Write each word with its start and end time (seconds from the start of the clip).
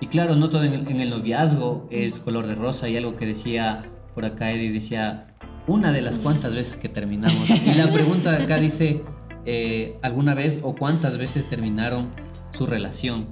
Y 0.00 0.06
claro, 0.06 0.36
no 0.36 0.48
todo 0.48 0.64
en 0.64 0.74
el, 0.74 0.88
en 0.88 1.00
el 1.00 1.10
noviazgo 1.10 1.88
es 1.90 2.20
color 2.20 2.46
de 2.46 2.54
rosa 2.54 2.88
y 2.88 2.96
algo 2.96 3.16
que 3.16 3.26
decía 3.26 3.84
por 4.14 4.24
acá 4.24 4.50
Eddie, 4.50 4.72
decía, 4.72 5.28
una 5.68 5.92
de 5.92 6.00
las 6.00 6.18
cuantas 6.18 6.54
veces 6.54 6.76
que 6.76 6.88
terminamos. 6.88 7.48
Y 7.50 7.74
la 7.74 7.92
pregunta 7.92 8.34
acá 8.34 8.56
dice, 8.56 9.04
eh, 9.44 9.96
¿alguna 10.02 10.34
vez 10.34 10.60
o 10.62 10.74
cuántas 10.74 11.18
veces 11.18 11.48
terminaron 11.48 12.08
su 12.56 12.66
relación? 12.66 13.26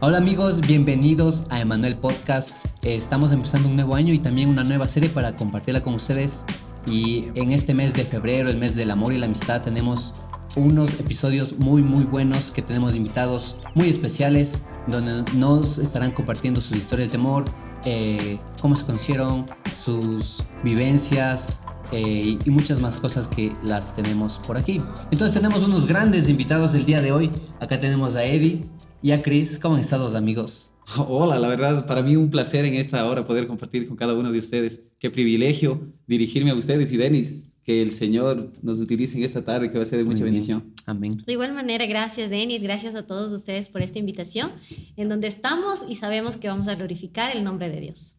Hola 0.00 0.18
amigos, 0.18 0.60
bienvenidos 0.60 1.42
a 1.50 1.60
Emanuel 1.60 1.96
Podcast. 1.96 2.66
Eh, 2.84 2.94
estamos 2.94 3.32
empezando 3.32 3.68
un 3.68 3.76
nuevo 3.76 3.96
año 3.96 4.14
y 4.14 4.18
también 4.18 4.48
una 4.48 4.62
nueva 4.62 4.86
serie 4.86 5.08
para 5.08 5.34
compartirla 5.34 5.82
con 5.82 5.94
ustedes. 5.94 6.44
Y 6.86 7.28
en 7.34 7.52
este 7.52 7.74
mes 7.74 7.94
de 7.94 8.04
febrero, 8.04 8.48
el 8.48 8.56
mes 8.56 8.76
del 8.76 8.90
amor 8.90 9.12
y 9.12 9.18
la 9.18 9.26
amistad, 9.26 9.60
tenemos 9.62 10.14
unos 10.56 10.98
episodios 11.00 11.58
muy 11.58 11.82
muy 11.82 12.04
buenos 12.04 12.50
que 12.50 12.62
tenemos 12.62 12.96
invitados 12.96 13.56
muy 13.74 13.88
especiales 13.88 14.66
donde 14.86 15.24
nos 15.34 15.78
estarán 15.78 16.12
compartiendo 16.12 16.60
sus 16.60 16.76
historias 16.76 17.12
de 17.12 17.18
amor, 17.18 17.44
eh, 17.84 18.38
cómo 18.60 18.76
se 18.76 18.84
conocieron, 18.84 19.46
sus 19.74 20.42
vivencias 20.62 21.62
eh, 21.92 22.38
y 22.44 22.50
muchas 22.50 22.80
más 22.80 22.96
cosas 22.96 23.26
que 23.26 23.52
las 23.62 23.94
tenemos 23.94 24.38
por 24.46 24.56
aquí. 24.56 24.80
Entonces 25.10 25.34
tenemos 25.34 25.62
unos 25.62 25.86
grandes 25.86 26.28
invitados 26.28 26.74
el 26.74 26.84
día 26.84 27.00
de 27.00 27.12
hoy. 27.12 27.30
Acá 27.60 27.80
tenemos 27.80 28.16
a 28.16 28.24
Eddie 28.24 28.64
y 29.02 29.12
a 29.12 29.22
Chris. 29.22 29.58
¿Cómo 29.58 29.74
han 29.74 29.80
estado 29.80 30.16
amigos? 30.16 30.70
Hola, 31.08 31.38
la 31.38 31.48
verdad, 31.48 31.86
para 31.86 32.02
mí 32.02 32.16
un 32.16 32.30
placer 32.30 32.64
en 32.64 32.74
esta 32.74 33.04
hora 33.04 33.24
poder 33.24 33.46
compartir 33.46 33.86
con 33.86 33.96
cada 33.96 34.14
uno 34.14 34.30
de 34.30 34.38
ustedes. 34.38 34.82
Qué 34.98 35.10
privilegio 35.10 35.80
dirigirme 36.06 36.50
a 36.50 36.54
ustedes 36.54 36.92
y 36.92 36.96
Denis 36.96 37.49
que 37.70 37.82
el 37.82 37.92
Señor 37.92 38.52
nos 38.62 38.80
utilice 38.80 39.16
en 39.16 39.22
esta 39.22 39.44
tarde, 39.44 39.70
que 39.70 39.78
va 39.78 39.82
a 39.82 39.86
ser 39.86 39.98
de 39.98 40.04
mucha 40.04 40.24
bendición. 40.24 40.74
Amén. 40.86 41.12
De 41.24 41.32
igual 41.32 41.54
manera, 41.54 41.86
gracias 41.86 42.28
Denis, 42.28 42.60
gracias 42.60 42.96
a 42.96 43.06
todos 43.06 43.30
ustedes 43.30 43.68
por 43.68 43.80
esta 43.80 44.00
invitación, 44.00 44.50
en 44.96 45.08
donde 45.08 45.28
estamos 45.28 45.84
y 45.88 45.94
sabemos 45.94 46.36
que 46.36 46.48
vamos 46.48 46.66
a 46.66 46.74
glorificar 46.74 47.30
el 47.36 47.44
nombre 47.44 47.70
de 47.70 47.80
Dios. 47.80 48.16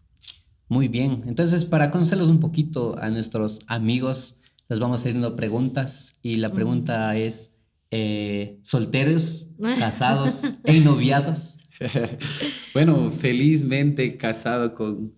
Muy 0.70 0.88
bien, 0.88 1.24
entonces 1.28 1.66
para 1.66 1.92
conocerlos 1.92 2.30
un 2.30 2.40
poquito 2.40 2.98
a 2.98 3.10
nuestros 3.10 3.60
amigos, 3.68 4.38
les 4.70 4.80
vamos 4.80 5.02
haciendo 5.02 5.36
preguntas 5.36 6.16
y 6.22 6.36
la 6.36 6.54
pregunta 6.54 7.18
es, 7.18 7.58
eh, 7.90 8.58
¿solteros, 8.62 9.50
casados 9.80 10.44
e 10.64 10.80
noviados? 10.80 11.58
bueno, 12.74 13.10
felizmente 13.10 14.16
casado 14.16 14.76
con 14.76 15.14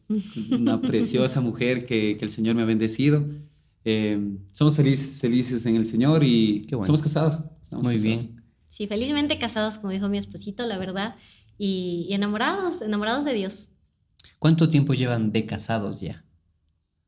una 0.50 0.82
preciosa 0.82 1.40
mujer 1.40 1.86
que, 1.86 2.18
que 2.18 2.26
el 2.26 2.32
Señor 2.32 2.56
me 2.56 2.64
ha 2.64 2.66
bendecido. 2.66 3.24
Eh, 3.86 4.38
somos 4.52 4.76
felices, 4.76 5.20
felices 5.20 5.66
en 5.66 5.76
el 5.76 5.86
Señor 5.86 6.24
y 6.24 6.62
somos 6.70 7.02
casados. 7.02 7.42
Estamos 7.62 7.86
Muy 7.86 7.98
bien. 7.98 8.42
Sí, 8.68 8.88
felizmente 8.88 9.38
casados, 9.38 9.78
como 9.78 9.92
dijo 9.92 10.10
mi 10.10 10.18
esposito, 10.18 10.66
la 10.66 10.80
verdad, 10.80 11.16
y, 11.58 12.08
enamorados, 12.10 12.82
enamorados 12.82 13.24
de 13.26 13.34
Dios. 13.34 13.70
¿Cuánto 14.40 14.68
tiempo 14.68 14.94
llevan 14.94 15.32
de 15.32 15.46
casados 15.46 16.02
ya? 16.02 16.26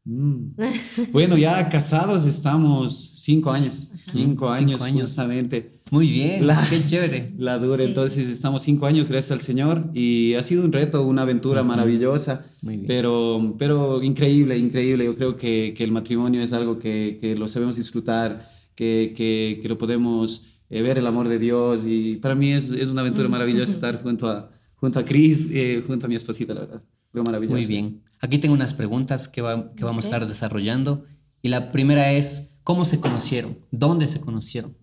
Mm. 0.03 0.55
Bueno, 1.11 1.37
ya 1.37 1.67
casados 1.69 2.25
estamos 2.25 3.13
cinco 3.15 3.51
años. 3.51 3.89
Cinco, 4.03 4.51
años, 4.51 4.81
justamente. 4.81 5.74
Muy 5.91 6.09
bien, 6.09 6.47
la, 6.47 6.65
qué 6.67 6.83
chévere. 6.83 7.33
La 7.37 7.59
dura, 7.59 7.83
entonces 7.83 8.27
estamos 8.27 8.63
cinco 8.63 8.87
años, 8.87 9.07
gracias 9.07 9.31
al 9.31 9.41
Señor, 9.41 9.91
y 9.93 10.33
ha 10.33 10.41
sido 10.41 10.63
un 10.63 10.71
reto, 10.71 11.05
una 11.05 11.21
aventura 11.21 11.63
maravillosa, 11.63 12.45
Pero, 12.87 13.55
pero 13.59 14.01
increíble, 14.01 14.57
increíble. 14.57 15.05
Yo 15.05 15.15
creo 15.15 15.37
que, 15.37 15.73
que 15.77 15.83
el 15.83 15.91
matrimonio 15.91 16.41
es 16.41 16.53
algo 16.53 16.79
que, 16.79 17.19
que 17.21 17.35
lo 17.35 17.47
sabemos 17.47 17.75
disfrutar, 17.75 18.49
que, 18.73 19.13
que, 19.15 19.59
que 19.61 19.69
lo 19.69 19.77
podemos 19.77 20.43
eh, 20.71 20.81
ver 20.81 20.97
el 20.97 21.05
amor 21.05 21.27
de 21.27 21.37
Dios, 21.37 21.83
y 21.85 22.15
para 22.15 22.33
mí 22.33 22.51
es, 22.51 22.71
es 22.71 22.87
una 22.87 23.01
aventura 23.01 23.29
maravillosa 23.29 23.71
estar 23.71 24.01
junto 24.01 24.27
a, 24.27 24.49
junto 24.77 24.99
a 24.99 25.05
Cris, 25.05 25.49
eh, 25.51 25.83
junto 25.85 26.07
a 26.07 26.09
mi 26.09 26.15
esposita, 26.15 26.53
la 26.55 26.61
verdad. 26.61 26.83
Maravilloso. 27.13 27.55
Muy 27.55 27.65
bien. 27.65 28.01
Aquí 28.19 28.39
tengo 28.39 28.55
unas 28.55 28.73
preguntas 28.73 29.27
que, 29.27 29.41
va, 29.41 29.71
que 29.73 29.85
vamos 29.85 30.05
a 30.05 30.07
estar 30.07 30.27
desarrollando, 30.27 31.05
y 31.43 31.49
la 31.49 31.71
primera 31.71 32.11
es, 32.11 32.55
¿Cómo 32.65 32.83
se 32.83 32.99
conocieron? 32.99 33.59
¿Dónde 33.69 34.07
se 34.07 34.19
conocieron? 34.19 34.75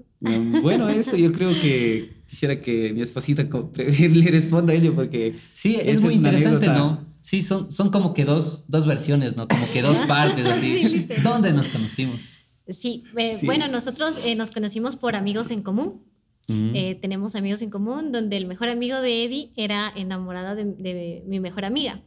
Bueno, 0.62 0.88
eso 0.88 1.16
yo 1.16 1.32
creo 1.32 1.50
que 1.50 2.22
quisiera 2.26 2.58
que 2.60 2.92
mi 2.92 3.02
esposita 3.02 3.42
le 3.74 4.30
responda 4.30 4.72
a 4.72 4.76
ello 4.76 4.94
porque... 4.94 5.34
Sí, 5.52 5.78
es 5.82 6.00
muy 6.00 6.14
interesante, 6.14 6.68
¿no? 6.68 7.04
Sí, 7.20 7.42
son, 7.42 7.70
son 7.70 7.90
como 7.90 8.14
que 8.14 8.24
dos, 8.24 8.64
dos 8.68 8.86
versiones, 8.86 9.36
¿no? 9.36 9.48
Como 9.48 9.64
que 9.72 9.82
dos 9.82 9.96
partes, 10.08 10.44
así. 10.46 11.06
¿Dónde 11.22 11.52
nos 11.52 11.68
conocimos? 11.68 12.40
Sí, 12.68 13.04
eh, 13.16 13.38
bueno, 13.44 13.68
nosotros 13.68 14.24
eh, 14.24 14.34
nos 14.34 14.50
conocimos 14.50 14.96
por 14.96 15.16
amigos 15.16 15.50
en 15.50 15.62
común. 15.62 16.04
Mm. 16.48 16.70
Eh, 16.74 16.98
tenemos 17.00 17.36
amigos 17.36 17.62
en 17.62 17.70
común 17.70 18.10
donde 18.12 18.36
el 18.36 18.46
mejor 18.46 18.68
amigo 18.68 19.00
de 19.00 19.24
Eddie 19.24 19.52
era 19.56 19.92
enamorada 19.94 20.54
de, 20.54 20.64
de 20.64 21.22
mi 21.26 21.38
mejor 21.40 21.64
amiga. 21.64 22.02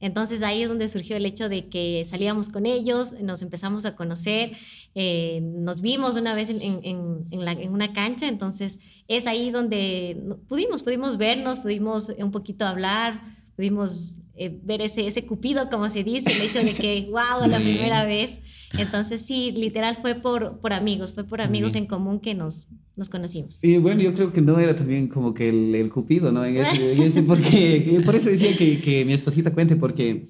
Entonces 0.00 0.42
ahí 0.42 0.62
es 0.62 0.68
donde 0.68 0.88
surgió 0.88 1.16
el 1.16 1.26
hecho 1.26 1.48
de 1.48 1.68
que 1.68 2.06
salíamos 2.08 2.48
con 2.48 2.66
ellos, 2.66 3.20
nos 3.22 3.42
empezamos 3.42 3.84
a 3.84 3.96
conocer, 3.96 4.52
eh, 4.94 5.40
nos 5.42 5.82
vimos 5.82 6.16
una 6.16 6.34
vez 6.34 6.48
en, 6.48 6.60
en, 6.62 7.26
en, 7.30 7.72
una 7.72 7.92
cancha, 7.92 8.26
entonces 8.26 8.78
es 9.08 9.26
ahí 9.26 9.50
donde 9.50 10.20
pudimos, 10.48 10.82
pudimos 10.82 11.18
vernos, 11.18 11.60
pudimos 11.60 12.08
un 12.18 12.30
poquito 12.30 12.64
hablar, 12.64 13.36
pudimos 13.56 14.16
eh, 14.34 14.58
ver 14.62 14.80
ese, 14.80 15.06
ese 15.06 15.26
cupido, 15.26 15.68
como 15.68 15.88
se 15.88 16.02
dice, 16.02 16.32
el 16.32 16.40
hecho 16.40 16.64
de 16.64 16.74
que, 16.74 17.06
wow, 17.10 17.46
la 17.46 17.58
primera 17.58 18.06
vez. 18.06 18.40
Entonces 18.78 19.26
sí, 19.26 19.52
literal 19.52 19.98
fue 20.00 20.14
por, 20.14 20.60
por 20.60 20.72
amigos, 20.72 21.12
fue 21.12 21.24
por 21.24 21.42
amigos 21.42 21.74
en 21.74 21.86
común 21.86 22.20
que 22.20 22.34
nos, 22.34 22.66
nos 23.00 23.08
conocimos. 23.08 23.64
Y 23.64 23.78
bueno, 23.78 24.02
yo 24.02 24.12
creo 24.12 24.30
que 24.30 24.42
no 24.42 24.58
era 24.58 24.74
también 24.74 25.08
como 25.08 25.32
que 25.32 25.48
el, 25.48 25.74
el 25.74 25.90
cupido, 25.90 26.30
¿no? 26.30 26.44
En 26.44 26.58
ese, 26.58 27.22
porque, 27.22 28.00
por 28.04 28.14
eso 28.14 28.28
decía 28.28 28.54
que, 28.56 28.78
que, 28.78 29.04
mi 29.06 29.14
esposita 29.14 29.52
cuente, 29.52 29.74
porque, 29.74 30.28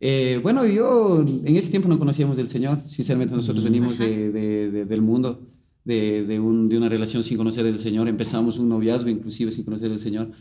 eh, 0.00 0.40
bueno, 0.42 0.66
yo 0.66 1.24
en 1.44 1.56
ese 1.56 1.70
tiempo 1.70 1.88
no 1.88 2.00
conocíamos 2.00 2.36
del 2.36 2.48
Señor, 2.48 2.80
sinceramente 2.86 3.34
nosotros 3.34 3.62
venimos 3.64 3.96
de, 3.96 4.30
de, 4.32 4.84
del 4.84 5.00
mundo, 5.00 5.40
de, 5.84 6.24
de, 6.24 6.40
un, 6.40 6.68
de 6.68 6.76
una 6.76 6.88
relación 6.88 7.22
sin 7.22 7.36
conocer 7.36 7.64
del 7.64 7.78
Señor, 7.78 8.08
empezamos 8.08 8.58
un 8.58 8.68
noviazgo 8.68 9.08
inclusive 9.08 9.52
sin 9.52 9.64
conocer 9.64 9.88
del 9.88 10.00
Señor. 10.00 10.32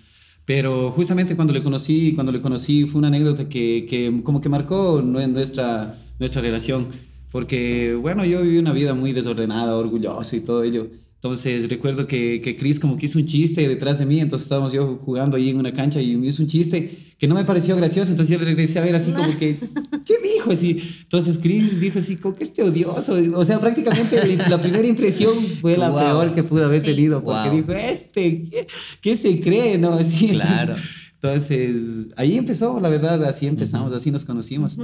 Pero 0.46 0.90
justamente 0.90 1.36
cuando 1.36 1.53
le 1.53 1.62
conocí, 1.62 2.13
cuando 2.16 2.31
le 2.31 2.41
conocí 2.41 2.86
fue 2.86 2.97
una 2.97 3.09
anécdota 3.09 3.47
que, 3.47 3.86
que 3.88 4.22
como 4.24 4.41
que 4.41 4.50
marcó 4.50 5.03
nuestra, 5.03 6.00
nuestra 6.18 6.41
relación. 6.41 6.88
Porque, 7.31 7.94
bueno, 7.94 8.25
yo 8.25 8.41
viví 8.41 8.57
una 8.57 8.74
vida 8.74 8.96
muy 8.96 9.13
desordenada, 9.13 9.78
orgullosa 9.78 10.36
y 10.36 10.40
todo 10.40 10.63
ello. 10.63 10.88
Entonces 11.22 11.68
recuerdo 11.68 12.07
que, 12.07 12.40
que 12.40 12.56
Chris 12.56 12.80
como 12.80 12.96
que 12.96 13.07
hizo 13.07 13.19
un 13.19 13.25
chiste 13.25 13.68
detrás 13.68 14.00
de 14.00 14.06
mí, 14.06 14.22
entonces 14.22 14.46
estábamos 14.46 14.72
yo 14.72 15.00
jugando 15.03 15.35
ahí 15.35 15.50
en 15.50 15.57
una 15.57 15.74
cancha 15.74 16.02
y 16.02 16.16
me 16.16 16.28
hizo 16.28 16.41
un 16.41 16.47
chiste 16.47 17.09
que 17.18 17.28
no 17.28 17.35
me 17.35 17.44
pareció 17.44 17.75
gracioso, 17.75 18.12
entonces 18.12 18.34
yo 18.34 18.40
le 18.40 18.46
regresé 18.46 18.80
a 18.80 18.84
ver 18.84 18.96
así 18.96 19.12
como 19.12 19.38
que, 19.38 19.57
¿qué 20.06 20.13
dijo? 20.24 20.53
Así, 20.53 20.81
entonces 21.02 21.38
Chris 21.38 21.78
dijo 21.81 22.00
así, 22.00 22.16
como 22.16 22.38
que 22.38 22.46
este 22.46 22.63
odioso, 22.63 23.18
o 23.35 23.44
sea, 23.44 23.59
prácticamente 23.59 24.38
la 24.38 24.62
primera 24.62 24.88
impresión 24.88 25.35
fue 25.59 25.75
la 25.75 25.94
peor 25.94 26.34
que 26.34 26.44
pudo 26.44 26.63
haber 26.63 26.84
tenido, 26.84 27.22
porque 27.22 27.50
dijo, 27.50 27.74
este, 27.74 28.68
¿qué, 29.01 29.18
se 29.18 29.41
cree? 29.41 29.78
No, 29.78 29.96
así, 29.96 30.30
claro. 30.30 30.75
Entonces, 31.16 32.12
ahí 32.16 32.38
empezó, 32.38 32.80
la 32.80 32.88
verdad, 32.88 33.22
así 33.25 33.46
empezamos, 33.46 33.91
así 33.91 34.09
nos 34.09 34.24
conocimos, 34.24 34.78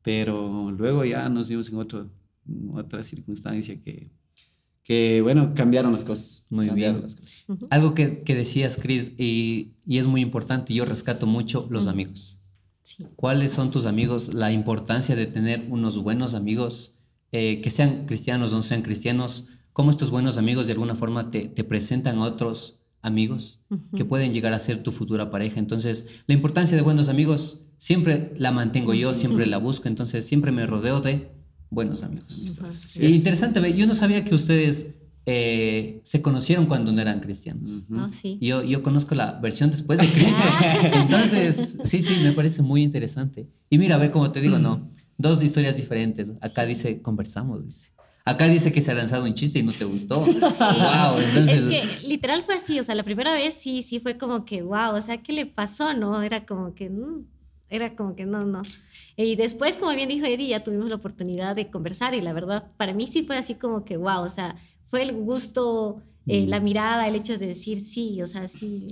pero 0.00 0.70
luego 0.70 1.04
ya 1.04 1.28
nos 1.28 1.50
vimos 1.50 1.68
en 1.68 1.76
otro, 1.76 2.10
otra 2.72 3.02
circunstancia 3.02 3.78
que 3.78 4.08
que, 4.86 5.20
bueno, 5.20 5.52
cambiaron 5.54 5.92
las 5.92 6.04
cosas. 6.04 6.46
Muy 6.48 6.70
bien. 6.70 7.02
Las 7.02 7.16
cosas. 7.16 7.44
Algo 7.70 7.92
que, 7.92 8.22
que, 8.22 8.36
decías, 8.36 8.78
Chris, 8.80 9.14
y, 9.18 9.72
y, 9.84 9.98
es 9.98 10.06
muy 10.06 10.20
importante, 10.20 10.74
yo 10.74 10.84
rescato 10.84 11.26
mucho 11.26 11.66
los 11.70 11.88
amigos. 11.88 12.38
Sí. 12.82 13.04
¿Cuáles 13.16 13.50
son 13.50 13.72
tus 13.72 13.86
amigos? 13.86 14.32
La 14.32 14.52
importancia 14.52 15.16
de 15.16 15.26
tener 15.26 15.66
unos 15.70 16.00
buenos 16.00 16.34
amigos, 16.34 17.00
eh, 17.32 17.60
que 17.62 17.70
sean 17.70 18.06
cristianos 18.06 18.52
o 18.52 18.56
no 18.56 18.62
sean 18.62 18.82
cristianos, 18.82 19.48
cómo 19.72 19.90
estos 19.90 20.10
buenos 20.10 20.38
amigos 20.38 20.66
de 20.66 20.74
alguna 20.74 20.94
forma 20.94 21.32
te, 21.32 21.48
te 21.48 21.64
presentan 21.64 22.18
a 22.18 22.22
otros 22.22 22.78
amigos 23.02 23.60
que 23.96 24.04
pueden 24.04 24.32
llegar 24.32 24.52
a 24.52 24.58
ser 24.58 24.84
tu 24.84 24.92
futura 24.92 25.30
pareja. 25.30 25.58
Entonces, 25.58 26.06
la 26.26 26.34
importancia 26.34 26.76
de 26.76 26.82
buenos 26.82 27.08
amigos 27.08 27.62
siempre 27.78 28.32
la 28.36 28.52
mantengo 28.52 28.94
yo, 28.94 29.14
siempre 29.14 29.46
la 29.46 29.58
busco, 29.58 29.88
entonces 29.88 30.26
siempre 30.26 30.52
me 30.52 30.66
rodeo 30.66 31.00
de 31.00 31.35
buenos 31.70 32.02
amigos. 32.02 32.46
interesante, 32.98 33.76
yo 33.76 33.86
no 33.86 33.94
sabía 33.94 34.24
que 34.24 34.34
ustedes 34.34 34.94
eh, 35.28 36.00
se 36.04 36.22
conocieron 36.22 36.66
cuando 36.66 36.92
no 36.92 37.00
eran 37.00 37.18
cristianos. 37.18 37.84
Sí. 38.12 38.38
yo, 38.40 38.62
yo 38.62 38.82
conozco 38.82 39.16
la 39.16 39.32
versión 39.40 39.70
después 39.70 39.98
de 39.98 40.06
Cristo. 40.08 40.42
Entonces, 40.94 41.78
sí, 41.84 42.00
sí, 42.00 42.20
me 42.22 42.32
parece 42.32 42.62
muy 42.62 42.82
interesante. 42.82 43.48
Y 43.68 43.78
mira, 43.78 43.98
ve 43.98 44.12
como 44.12 44.30
te 44.30 44.40
digo, 44.40 44.58
no, 44.58 44.88
dos 45.18 45.42
historias 45.42 45.76
diferentes. 45.76 46.32
Acá 46.40 46.64
dice, 46.64 47.02
conversamos, 47.02 47.64
dice. 47.64 47.90
Acá 48.24 48.48
dice 48.48 48.72
que 48.72 48.80
se 48.82 48.90
ha 48.90 48.94
lanzado 48.94 49.24
un 49.24 49.34
chiste 49.34 49.60
y 49.60 49.62
no 49.62 49.72
te 49.72 49.84
gustó. 49.84 50.20
Wow, 50.26 51.20
entonces... 51.20 51.66
Es 51.66 52.00
que 52.00 52.08
literal 52.08 52.42
fue 52.42 52.56
así, 52.56 52.78
o 52.80 52.84
sea, 52.84 52.94
la 52.94 53.04
primera 53.04 53.32
vez 53.34 53.54
sí, 53.54 53.82
sí 53.82 54.00
fue 54.00 54.16
como 54.16 54.44
que, 54.44 54.62
wow, 54.62 54.94
o 54.94 55.02
sea, 55.02 55.22
¿qué 55.22 55.32
le 55.32 55.46
pasó? 55.46 55.94
No, 55.94 56.22
era 56.22 56.44
como 56.44 56.74
que, 56.74 56.90
mm, 56.90 57.24
era 57.68 57.96
como 57.96 58.14
que 58.14 58.26
no, 58.26 58.42
no. 58.42 58.62
Y 59.16 59.36
después, 59.36 59.76
como 59.76 59.94
bien 59.94 60.08
dijo 60.08 60.26
Eddie, 60.26 60.48
ya 60.48 60.62
tuvimos 60.62 60.88
la 60.88 60.96
oportunidad 60.96 61.54
de 61.54 61.70
conversar 61.70 62.14
y 62.14 62.20
la 62.20 62.32
verdad, 62.32 62.70
para 62.76 62.94
mí 62.94 63.06
sí 63.06 63.22
fue 63.22 63.36
así 63.36 63.54
como 63.54 63.84
que, 63.84 63.96
wow, 63.96 64.22
o 64.22 64.28
sea, 64.28 64.56
fue 64.84 65.02
el 65.02 65.12
gusto 65.14 66.02
eh, 66.26 66.46
la 66.46 66.60
mirada, 66.60 67.06
el 67.06 67.14
hecho 67.14 67.38
de 67.38 67.46
decir 67.46 67.80
sí, 67.80 68.20
o 68.20 68.26
sea, 68.26 68.48
sí, 68.48 68.88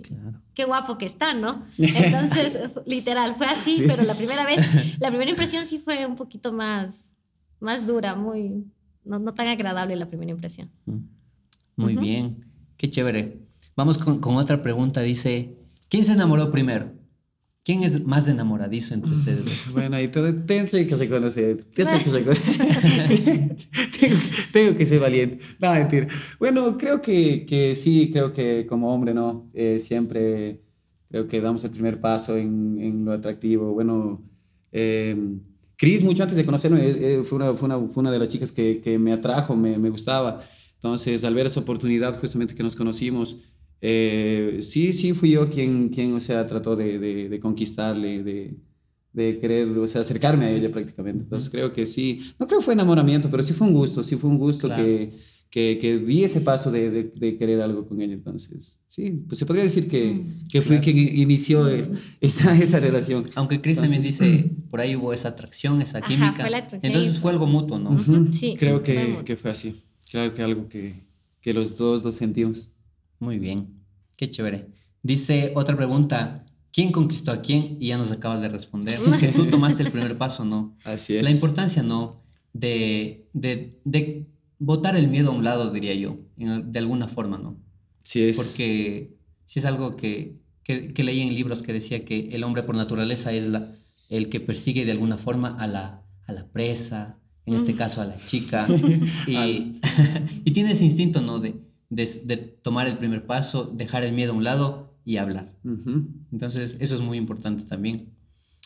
qué 0.54 0.64
guapo 0.64 0.98
que 0.98 1.06
está, 1.06 1.34
¿no? 1.34 1.66
Entonces, 1.78 2.70
literal, 2.86 3.34
fue 3.36 3.46
así, 3.46 3.82
pero 3.86 4.02
la 4.02 4.14
primera 4.14 4.46
vez, 4.46 4.58
la 5.00 5.08
primera 5.08 5.30
impresión 5.30 5.66
sí 5.66 5.78
fue 5.78 6.06
un 6.06 6.16
poquito 6.16 6.52
más, 6.52 7.12
más 7.60 7.86
dura, 7.86 8.14
muy, 8.14 8.64
no, 9.04 9.18
no 9.18 9.34
tan 9.34 9.48
agradable 9.48 9.96
la 9.96 10.08
primera 10.08 10.30
impresión. 10.30 10.70
Mm. 10.86 10.98
Muy 11.76 11.96
bien, 11.96 12.46
qué 12.76 12.88
chévere. 12.88 13.40
Vamos 13.76 13.98
con, 13.98 14.20
con 14.20 14.36
otra 14.36 14.62
pregunta, 14.62 15.00
dice, 15.00 15.56
¿quién 15.88 16.04
se 16.04 16.12
enamoró 16.12 16.52
primero? 16.52 16.92
¿Quién 17.64 17.82
es 17.82 18.04
más 18.04 18.28
enamoradizo 18.28 18.92
entre 18.92 19.14
ustedes 19.14 19.72
Bueno, 19.72 19.96
ahí 19.96 20.08
tengo 20.08 20.44
que 20.46 20.96
reconocer. 20.96 21.64
Tengo 21.74 21.90
que, 21.92 22.10
tengo, 23.98 24.16
tengo 24.52 24.76
que 24.76 24.84
ser 24.84 25.00
valiente. 25.00 25.38
No, 25.58 25.72
mentira. 25.72 26.06
Bueno, 26.38 26.76
creo 26.76 27.00
que, 27.00 27.46
que 27.46 27.74
sí, 27.74 28.10
creo 28.12 28.34
que 28.34 28.66
como 28.66 28.92
hombre, 28.92 29.14
¿no? 29.14 29.46
Eh, 29.54 29.78
siempre 29.78 30.60
creo 31.08 31.26
que 31.26 31.40
damos 31.40 31.64
el 31.64 31.70
primer 31.70 32.02
paso 32.02 32.36
en, 32.36 32.78
en 32.78 33.02
lo 33.06 33.12
atractivo. 33.12 33.72
Bueno, 33.72 34.22
eh, 34.70 35.16
Cris, 35.76 36.02
mucho 36.02 36.22
antes 36.22 36.36
de 36.36 36.44
conocerme, 36.44 36.80
eh, 36.82 37.22
fue, 37.24 37.36
una, 37.36 37.54
fue, 37.54 37.66
una, 37.66 37.78
fue, 37.88 38.02
una, 38.02 38.10
de 38.10 38.18
las 38.18 38.28
chicas 38.28 38.52
que, 38.52 38.82
que 38.82 38.98
me 38.98 39.12
atrajo, 39.12 39.56
me, 39.56 39.78
me, 39.78 39.88
gustaba. 39.88 40.42
Entonces, 40.74 41.24
al 41.24 41.34
ver 41.34 41.46
esa 41.46 41.60
oportunidad 41.60 42.20
justamente 42.20 42.54
que 42.54 42.62
nos 42.62 42.76
conocimos, 42.76 43.38
eh, 43.86 44.60
sí, 44.62 44.94
sí 44.94 45.12
fui 45.12 45.32
yo 45.32 45.50
quien, 45.50 45.90
quien 45.90 46.14
o 46.14 46.20
sea, 46.20 46.46
trató 46.46 46.74
de, 46.74 46.98
de, 46.98 47.38
conquistarle, 47.38 48.22
de, 48.22 48.56
de, 49.12 49.38
querer, 49.38 49.68
o 49.68 49.86
sea, 49.86 50.00
acercarme 50.00 50.46
a 50.46 50.50
ella 50.52 50.70
prácticamente. 50.70 51.24
Entonces 51.24 51.50
creo 51.50 51.70
que 51.70 51.84
sí, 51.84 52.32
no 52.38 52.46
creo 52.46 52.60
que 52.60 52.64
fue 52.64 52.72
enamoramiento, 52.72 53.30
pero 53.30 53.42
sí 53.42 53.52
fue 53.52 53.66
un 53.66 53.74
gusto, 53.74 54.02
sí 54.02 54.16
fue 54.16 54.30
un 54.30 54.38
gusto 54.38 54.74
que, 54.74 55.18
que, 55.50 55.78
que, 55.78 55.98
di 55.98 56.24
ese 56.24 56.40
paso 56.40 56.70
de, 56.70 57.12
de, 57.14 57.36
querer 57.36 57.60
algo 57.60 57.86
con 57.86 58.00
ella. 58.00 58.14
Entonces, 58.14 58.80
sí, 58.88 59.22
pues 59.28 59.38
se 59.38 59.44
podría 59.44 59.64
decir 59.64 59.86
que, 59.86 60.14
mm, 60.14 60.48
que 60.50 60.62
fui 60.62 60.78
quien 60.78 60.96
inició 60.96 61.68
esa, 62.22 62.56
esa 62.58 62.80
relación. 62.80 63.26
Aunque 63.34 63.60
Chris 63.60 63.76
también 63.76 64.00
dice, 64.00 64.50
por 64.70 64.80
ahí 64.80 64.96
hubo 64.96 65.12
esa 65.12 65.28
atracción, 65.28 65.82
esa 65.82 66.00
química. 66.00 66.48
Entonces 66.80 67.18
fue 67.18 67.32
algo 67.32 67.46
mutuo, 67.46 67.78
¿no? 67.78 67.98
Sí, 68.32 68.56
creo 68.58 68.82
que, 68.82 69.18
que 69.26 69.36
fue 69.36 69.50
así. 69.50 69.74
Creo 70.10 70.34
que 70.34 70.42
algo 70.42 70.68
que, 70.68 70.94
que 71.42 71.52
los 71.52 71.76
dos 71.76 72.02
lo 72.02 72.12
sentimos. 72.12 72.70
Muy 73.24 73.38
bien, 73.38 73.73
qué 74.16 74.30
chévere. 74.30 74.68
Dice 75.02 75.52
otra 75.54 75.76
pregunta, 75.76 76.44
¿quién 76.72 76.92
conquistó 76.92 77.30
a 77.32 77.40
quién? 77.42 77.76
Y 77.80 77.88
ya 77.88 77.98
nos 77.98 78.10
acabas 78.10 78.40
de 78.40 78.48
responder. 78.48 78.98
Tú 79.36 79.46
tomaste 79.46 79.82
el 79.82 79.90
primer 79.90 80.16
paso, 80.18 80.44
¿no? 80.44 80.76
Así 80.84 81.16
es. 81.16 81.22
La 81.22 81.30
importancia, 81.30 81.82
¿no? 81.82 82.22
De, 82.52 83.26
de, 83.32 83.78
de 83.84 84.26
botar 84.58 84.96
el 84.96 85.08
miedo 85.08 85.30
a 85.30 85.34
un 85.34 85.44
lado, 85.44 85.70
diría 85.70 85.94
yo, 85.94 86.18
de 86.36 86.78
alguna 86.78 87.08
forma, 87.08 87.38
¿no? 87.38 87.56
Sí 88.02 88.22
es. 88.22 88.36
Porque 88.36 89.16
sí 89.46 89.58
es 89.58 89.64
algo 89.64 89.96
que, 89.96 90.36
que, 90.62 90.92
que, 90.92 91.04
leí 91.04 91.20
en 91.20 91.34
libros 91.34 91.62
que 91.62 91.72
decía 91.72 92.04
que 92.04 92.28
el 92.32 92.44
hombre 92.44 92.62
por 92.62 92.74
naturaleza 92.74 93.32
es 93.32 93.48
la, 93.48 93.68
el 94.10 94.28
que 94.28 94.40
persigue 94.40 94.84
de 94.84 94.92
alguna 94.92 95.18
forma 95.18 95.56
a 95.58 95.66
la, 95.66 96.02
a 96.26 96.32
la 96.32 96.46
presa, 96.46 97.18
en 97.46 97.54
este 97.54 97.74
mm. 97.74 97.76
caso 97.76 98.00
a 98.00 98.06
la 98.06 98.16
chica, 98.16 98.66
y, 99.26 99.80
y 100.44 100.50
tiene 100.52 100.72
ese 100.72 100.84
instinto, 100.84 101.20
¿no? 101.20 101.40
De, 101.40 101.54
de, 101.94 102.36
tomar 102.62 102.86
el 102.86 102.98
primer 102.98 103.26
paso, 103.26 103.64
dejar 103.64 104.04
el 104.04 104.12
miedo 104.12 104.32
a 104.32 104.36
un 104.36 104.44
lado 104.44 104.94
y 105.04 105.18
hablar. 105.18 105.52
Entonces, 106.32 106.76
eso 106.80 106.94
es 106.94 107.00
muy 107.00 107.18
importante 107.18 107.64
también. 107.64 108.14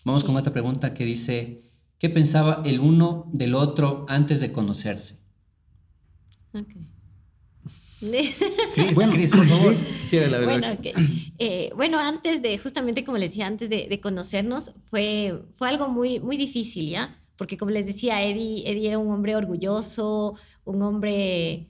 Vamos 0.05 0.25
con 0.25 0.37
otra 0.37 0.53
pregunta 0.53 0.95
que 0.95 1.05
dice, 1.05 1.63
¿qué 1.99 2.09
pensaba 2.09 2.63
el 2.65 2.81
uno 2.81 3.29
del 3.33 3.55
otro 3.55 4.07
antes 4.09 4.41
de 4.41 4.53
conocerse? 4.53 5.19
Ok. 6.55 6.69
bueno, 8.95 9.13
por 9.13 9.47
favor. 9.47 9.75
bueno, 10.45 10.67
eh, 11.39 11.73
bueno, 11.75 11.99
antes 11.99 12.41
de, 12.41 12.57
justamente 12.59 13.03
como 13.03 13.19
les 13.19 13.31
decía, 13.31 13.49
antes 13.49 13.69
de, 13.69 14.01
conocernos, 14.01 14.73
fue, 14.89 15.43
fue 15.51 15.69
algo 15.69 15.89
muy, 15.89 16.21
muy 16.21 16.37
difícil, 16.37 16.91
¿ya? 16.91 17.13
Porque 17.37 17.57
como 17.57 17.73
les 17.73 17.87
decía, 17.87 18.23
Eddie, 18.23 18.71
Eddie 18.71 18.89
era 18.89 18.99
un 18.99 19.13
hombre 19.13 19.35
orgulloso, 19.35 20.37
un 20.65 20.83
hombre 20.83 21.69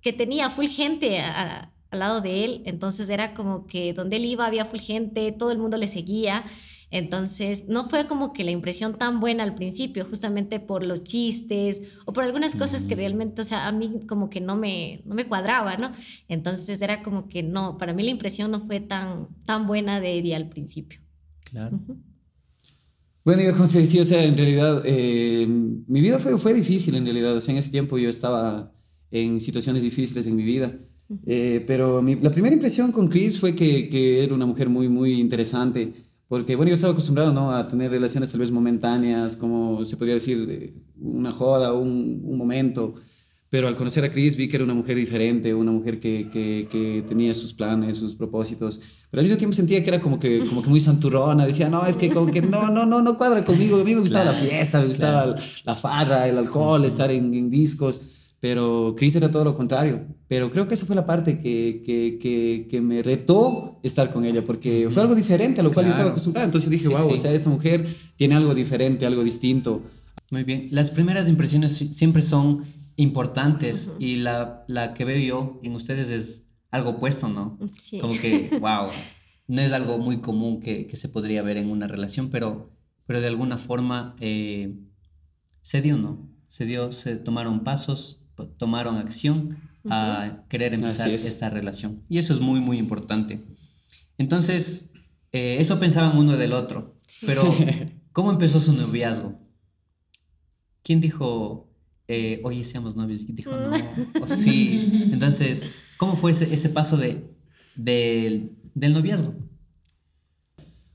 que 0.00 0.12
tenía 0.12 0.50
full 0.50 0.66
gente 0.66 1.20
al 1.20 1.70
lado 1.90 2.20
de 2.20 2.44
él, 2.44 2.62
entonces 2.66 3.08
era 3.08 3.34
como 3.34 3.66
que 3.66 3.92
donde 3.92 4.16
él 4.16 4.24
iba 4.24 4.46
había 4.46 4.64
full 4.64 4.80
gente, 4.80 5.32
todo 5.32 5.50
el 5.52 5.58
mundo 5.58 5.76
le 5.76 5.88
seguía, 5.88 6.44
entonces 6.90 7.68
no 7.68 7.84
fue 7.84 8.06
como 8.06 8.32
que 8.32 8.44
la 8.44 8.52
impresión 8.52 8.96
tan 8.96 9.18
buena 9.18 9.42
al 9.42 9.54
principio, 9.54 10.06
justamente 10.08 10.60
por 10.60 10.86
los 10.86 11.02
chistes 11.02 11.80
o 12.04 12.12
por 12.12 12.24
algunas 12.24 12.54
cosas 12.54 12.84
que 12.84 12.94
realmente, 12.94 13.42
o 13.42 13.44
sea, 13.44 13.66
a 13.66 13.72
mí 13.72 14.00
como 14.06 14.30
que 14.30 14.40
no 14.40 14.56
me, 14.56 15.02
no 15.04 15.14
me 15.14 15.26
cuadraba, 15.26 15.76
¿no? 15.76 15.92
Entonces 16.28 16.80
era 16.80 17.02
como 17.02 17.28
que 17.28 17.42
no, 17.42 17.76
para 17.76 17.92
mí 17.92 18.04
la 18.04 18.10
impresión 18.10 18.50
no 18.50 18.60
fue 18.60 18.80
tan, 18.80 19.28
tan 19.44 19.66
buena 19.66 20.00
de 20.00 20.18
Eddie 20.18 20.36
al 20.36 20.48
principio. 20.48 21.00
Claro. 21.50 21.80
Bueno, 23.24 23.42
yo 23.42 23.52
como 23.56 23.66
te 23.66 23.80
decía, 23.80 24.02
o 24.02 24.04
sea, 24.04 24.22
en 24.22 24.36
realidad 24.36 24.82
eh, 24.84 25.44
mi 25.48 26.00
vida 26.00 26.20
fue, 26.20 26.38
fue 26.38 26.54
difícil 26.54 26.94
en 26.94 27.04
realidad, 27.04 27.36
o 27.36 27.40
sea, 27.40 27.52
en 27.52 27.58
ese 27.58 27.70
tiempo 27.70 27.98
yo 27.98 28.08
estaba 28.08 28.72
en 29.10 29.40
situaciones 29.40 29.82
difíciles 29.82 30.26
en 30.26 30.36
mi 30.36 30.42
vida. 30.42 30.74
Eh, 31.24 31.64
pero 31.66 32.02
la 32.02 32.30
primera 32.30 32.54
impresión 32.54 32.90
con 32.90 33.08
Chris 33.08 33.38
fue 33.38 33.54
que, 33.54 33.88
que, 33.88 34.24
era 34.24 34.34
una 34.34 34.46
mujer 34.46 34.68
muy, 34.68 34.88
muy 34.88 35.20
interesante, 35.20 35.92
porque, 36.28 36.56
bueno, 36.56 36.70
yo 36.70 36.74
estaba 36.74 36.92
acostumbrado, 36.92 37.32
¿no? 37.32 37.52
A 37.52 37.68
tener 37.68 37.90
relaciones 37.90 38.30
tal 38.30 38.40
vez 38.40 38.50
momentáneas, 38.50 39.36
como 39.36 39.84
se 39.84 39.96
podría 39.96 40.14
decir, 40.14 40.74
una 41.00 41.32
joda, 41.32 41.72
un, 41.72 42.22
un 42.24 42.36
momento, 42.36 42.96
pero 43.48 43.68
al 43.68 43.76
conocer 43.76 44.04
a 44.04 44.10
Chris 44.10 44.36
vi 44.36 44.48
que 44.48 44.56
era 44.56 44.64
una 44.64 44.74
mujer 44.74 44.96
diferente, 44.96 45.54
una 45.54 45.70
mujer 45.70 46.00
que, 46.00 46.28
que, 46.32 46.66
que, 46.70 47.04
tenía 47.06 47.32
sus 47.34 47.54
planes, 47.54 47.96
sus 47.96 48.16
propósitos, 48.16 48.80
pero 49.08 49.20
al 49.20 49.24
mismo 49.24 49.38
tiempo 49.38 49.54
sentía 49.54 49.82
que 49.84 49.88
era 49.88 50.00
como 50.00 50.18
que, 50.18 50.40
como 50.40 50.62
que 50.62 50.68
muy 50.68 50.80
santurrona, 50.80 51.46
decía, 51.46 51.68
no, 51.68 51.86
es 51.86 51.96
que 51.96 52.10
como 52.10 52.30
que 52.32 52.42
no, 52.42 52.70
no, 52.70 52.84
no, 52.84 53.02
no 53.02 53.16
cuadra 53.16 53.44
conmigo, 53.44 53.80
a 53.80 53.84
mí 53.84 53.94
me 53.94 54.00
gustaba 54.00 54.32
la 54.32 54.34
fiesta, 54.34 54.80
me 54.80 54.88
gustaba 54.88 55.36
la 55.64 55.74
farra, 55.76 56.28
el 56.28 56.38
alcohol, 56.38 56.84
estar 56.84 57.10
en, 57.12 57.32
en 57.34 57.48
discos, 57.48 58.00
pero 58.40 58.94
Chris 58.96 59.16
era 59.16 59.30
todo 59.30 59.44
lo 59.44 59.54
contrario. 59.54 60.06
Pero 60.28 60.50
creo 60.50 60.68
que 60.68 60.74
esa 60.74 60.86
fue 60.86 60.96
la 60.96 61.06
parte 61.06 61.40
que, 61.40 61.82
que, 61.84 62.18
que, 62.20 62.66
que 62.70 62.80
me 62.80 63.02
retó 63.02 63.80
estar 63.82 64.12
con 64.12 64.24
ella, 64.24 64.44
porque 64.44 64.88
fue 64.90 65.02
algo 65.02 65.14
diferente 65.14 65.60
a 65.60 65.64
lo 65.64 65.72
cual 65.72 65.86
yo 65.86 65.92
estaba 65.92 66.10
acostumbrado. 66.10 66.46
Entonces 66.46 66.70
dije, 66.70 66.88
wow, 66.88 67.12
o 67.12 67.16
sea, 67.16 67.32
esta 67.32 67.48
mujer 67.48 67.86
tiene 68.16 68.34
algo 68.34 68.54
diferente, 68.54 69.06
algo 69.06 69.24
distinto. 69.24 69.82
Muy 70.30 70.44
bien. 70.44 70.68
Las 70.70 70.90
primeras 70.90 71.28
impresiones 71.28 71.72
siempre 71.72 72.22
son 72.22 72.64
importantes 72.96 73.92
y 73.98 74.16
la, 74.16 74.64
la 74.68 74.94
que 74.94 75.04
veo 75.04 75.18
yo 75.18 75.60
en 75.62 75.74
ustedes 75.74 76.10
es 76.10 76.46
algo 76.70 76.90
opuesto, 76.90 77.28
¿no? 77.28 77.58
Sí. 77.78 77.98
Como 78.00 78.14
que, 78.14 78.50
wow, 78.60 78.90
no 79.46 79.62
es 79.62 79.72
algo 79.72 79.98
muy 79.98 80.20
común 80.20 80.60
que, 80.60 80.86
que, 80.86 80.96
se 80.96 81.08
podría 81.08 81.42
ver 81.42 81.56
en 81.56 81.70
una 81.70 81.86
relación, 81.86 82.30
pero, 82.30 82.70
pero 83.06 83.20
de 83.20 83.28
alguna 83.28 83.58
forma 83.58 84.16
eh, 84.20 84.74
se 85.62 85.82
dio, 85.82 85.96
¿no? 85.96 86.28
Se 86.48 86.64
dio, 86.64 86.92
se 86.92 87.16
tomaron 87.16 87.64
pasos, 87.64 88.25
tomaron 88.58 88.96
acción 88.96 89.58
a 89.88 90.44
querer 90.48 90.74
empezar 90.74 91.10
esta 91.10 91.50
relación. 91.50 92.02
Y 92.08 92.18
eso 92.18 92.32
es 92.32 92.40
muy, 92.40 92.60
muy 92.60 92.78
importante. 92.78 93.40
Entonces, 94.18 94.90
eh, 95.32 95.56
eso 95.60 95.78
pensaban 95.78 96.16
uno 96.16 96.36
del 96.36 96.52
otro. 96.52 96.96
Pero, 97.26 97.54
¿cómo 98.12 98.30
empezó 98.30 98.60
su 98.60 98.72
noviazgo? 98.72 99.38
¿Quién 100.82 101.00
dijo, 101.00 101.68
eh, 102.08 102.40
oye, 102.44 102.64
seamos 102.64 102.96
novios? 102.96 103.24
¿Quién 103.24 103.36
dijo, 103.36 103.50
no? 103.50 103.70
O 104.22 104.26
sí. 104.26 105.08
Entonces, 105.12 105.74
¿cómo 105.96 106.16
fue 106.16 106.30
ese, 106.30 106.52
ese 106.52 106.68
paso 106.68 106.96
de, 106.96 107.24
del 107.76 108.92
noviazgo? 108.92 109.34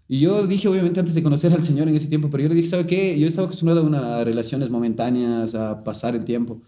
Y 0.08 0.20
yo 0.20 0.46
dije, 0.46 0.68
obviamente, 0.68 1.00
antes 1.00 1.16
de 1.16 1.24
conocer 1.24 1.54
al 1.54 1.64
Señor 1.64 1.88
en 1.88 1.96
ese 1.96 2.08
tiempo, 2.08 2.30
pero 2.30 2.44
yo 2.44 2.50
le 2.50 2.56
dije, 2.56 2.68
¿sabe 2.68 2.86
qué? 2.86 3.18
Yo 3.18 3.28
estaba 3.28 3.46
acostumbrado 3.46 3.80
a 3.80 3.84
unas 3.84 4.26
relaciones 4.26 4.70
momentáneas, 4.70 5.56
a 5.56 5.86
pasar 5.86 6.16
el 6.16 6.26
tiempo. 6.26 6.62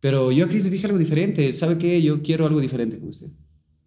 Pero 0.00 0.30
yo 0.32 0.44
a 0.44 0.48
Chris 0.48 0.64
le 0.64 0.70
dije 0.70 0.86
algo 0.86 0.98
diferente. 0.98 1.52
¿Sabe 1.52 1.78
qué? 1.78 2.00
Yo 2.02 2.22
quiero 2.22 2.46
algo 2.46 2.60
diferente 2.60 2.98
con 2.98 3.08
usted. 3.08 3.28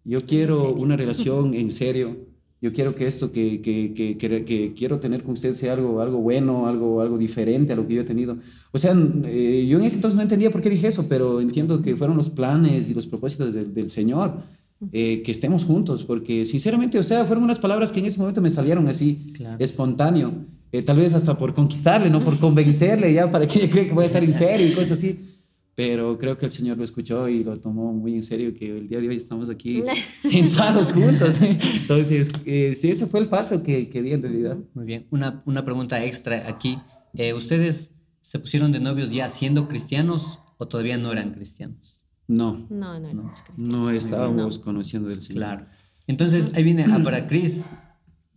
Yo 0.04 0.20
quiero 0.22 0.72
una 0.74 0.96
relación 0.96 1.54
en 1.54 1.70
serio. 1.70 2.16
Yo 2.60 2.72
quiero 2.72 2.94
que 2.94 3.08
esto 3.08 3.32
que, 3.32 3.60
que, 3.60 3.92
que, 3.92 4.16
que, 4.44 4.72
quiero 4.74 5.00
tener 5.00 5.24
con 5.24 5.32
usted 5.32 5.54
sea 5.54 5.72
algo, 5.72 6.00
algo 6.00 6.18
bueno, 6.18 6.68
algo, 6.68 7.00
algo 7.00 7.18
diferente 7.18 7.72
a 7.72 7.76
lo 7.76 7.88
que 7.88 7.94
yo 7.94 8.02
he 8.02 8.04
tenido. 8.04 8.36
O 8.70 8.78
sea, 8.78 8.96
eh, 9.24 9.66
yo 9.68 9.80
en 9.80 9.84
ese 9.84 9.96
entonces 9.96 10.14
no 10.14 10.22
entendía 10.22 10.50
por 10.50 10.60
qué 10.60 10.70
dije 10.70 10.86
eso, 10.86 11.06
pero 11.08 11.40
entiendo 11.40 11.82
que 11.82 11.96
fueron 11.96 12.16
los 12.16 12.30
planes 12.30 12.88
y 12.88 12.94
los 12.94 13.08
propósitos 13.08 13.52
del 13.52 13.90
Señor. 13.90 14.62
Eh, 14.92 15.22
que 15.24 15.30
estemos 15.30 15.64
juntos, 15.64 16.02
porque 16.02 16.44
sinceramente, 16.44 16.98
o 16.98 17.04
sea, 17.04 17.24
fueron 17.24 17.44
unas 17.44 17.60
palabras 17.60 17.92
que 17.92 18.00
en 18.00 18.06
ese 18.06 18.18
momento 18.18 18.42
me 18.42 18.50
salieron 18.50 18.88
así, 18.88 19.32
espontáneo, 19.60 20.44
eh, 20.72 20.82
tal 20.82 20.96
vez 20.96 21.14
hasta 21.14 21.38
por 21.38 21.54
conquistarle, 21.54 22.10
no 22.10 22.18
por 22.18 22.36
convencerle 22.36 23.12
ya 23.12 23.30
para 23.30 23.46
que 23.46 23.70
cree 23.70 23.86
que 23.86 23.94
voy 23.94 24.02
a 24.02 24.06
estar 24.08 24.24
en 24.24 24.34
serio 24.34 24.66
y 24.66 24.72
cosas 24.72 24.98
así 24.98 25.31
pero 25.74 26.18
creo 26.18 26.36
que 26.36 26.46
el 26.46 26.52
Señor 26.52 26.76
lo 26.76 26.84
escuchó 26.84 27.28
y 27.28 27.42
lo 27.44 27.58
tomó 27.58 27.92
muy 27.92 28.14
en 28.14 28.22
serio, 28.22 28.54
que 28.54 28.76
el 28.76 28.88
día 28.88 29.00
de 29.00 29.08
hoy 29.08 29.16
estamos 29.16 29.48
aquí 29.48 29.82
sentados 30.20 30.92
juntos. 30.92 31.36
Entonces, 31.40 32.30
eh, 32.44 32.74
sí, 32.78 32.90
ese 32.90 33.06
fue 33.06 33.20
el 33.20 33.28
paso 33.28 33.62
que, 33.62 33.88
que, 33.88 34.02
di 34.02 34.12
en 34.12 34.22
realidad. 34.22 34.58
Muy 34.74 34.84
bien, 34.84 35.06
una, 35.10 35.42
una 35.46 35.64
pregunta 35.64 36.04
extra 36.04 36.48
aquí. 36.48 36.78
Eh, 37.14 37.32
¿Ustedes 37.32 37.94
se 38.20 38.38
pusieron 38.38 38.70
de 38.72 38.80
novios 38.80 39.12
ya 39.12 39.28
siendo 39.28 39.66
cristianos 39.68 40.40
o 40.58 40.68
todavía 40.68 40.98
no 40.98 41.10
eran 41.10 41.32
cristianos? 41.32 42.04
No. 42.28 42.66
No, 42.70 43.00
no, 43.00 43.12
no. 43.12 43.34
No 43.56 43.90
estábamos 43.90 44.58
conociendo 44.58 45.08
del 45.08 45.22
Señor. 45.22 45.38
Claro. 45.38 45.66
Entonces, 46.06 46.50
ahí 46.54 46.62
viene, 46.62 46.84
ah, 46.88 47.00
para 47.02 47.26
Cris, 47.26 47.66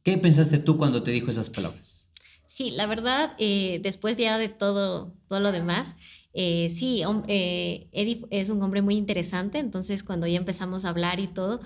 ¿qué 0.04 0.18
pensaste 0.18 0.58
tú 0.58 0.77
cuando 0.77 1.04
te 1.04 1.12
dijo 1.12 1.30
esas 1.30 1.50
palabras? 1.50 2.08
Sí, 2.48 2.72
la 2.72 2.88
verdad, 2.88 3.34
eh, 3.38 3.82
después 3.84 4.15
ya 4.15 4.38
de 4.38 4.48
todo, 4.48 5.13
todo 5.27 5.39
lo 5.42 5.51
demás, 5.51 5.96
eh, 6.38 6.70
sí, 6.70 7.01
eh, 7.27 7.88
Eddie 7.94 8.25
es 8.30 8.50
un 8.50 8.62
hombre 8.62 8.82
muy 8.82 8.96
interesante, 8.96 9.58
entonces 9.58 10.04
cuando 10.04 10.27
ya 10.27 10.38
empezamos 10.38 10.84
a 10.84 10.89
hablar 10.89 11.22
y 11.22 11.27
todo, 11.27 11.62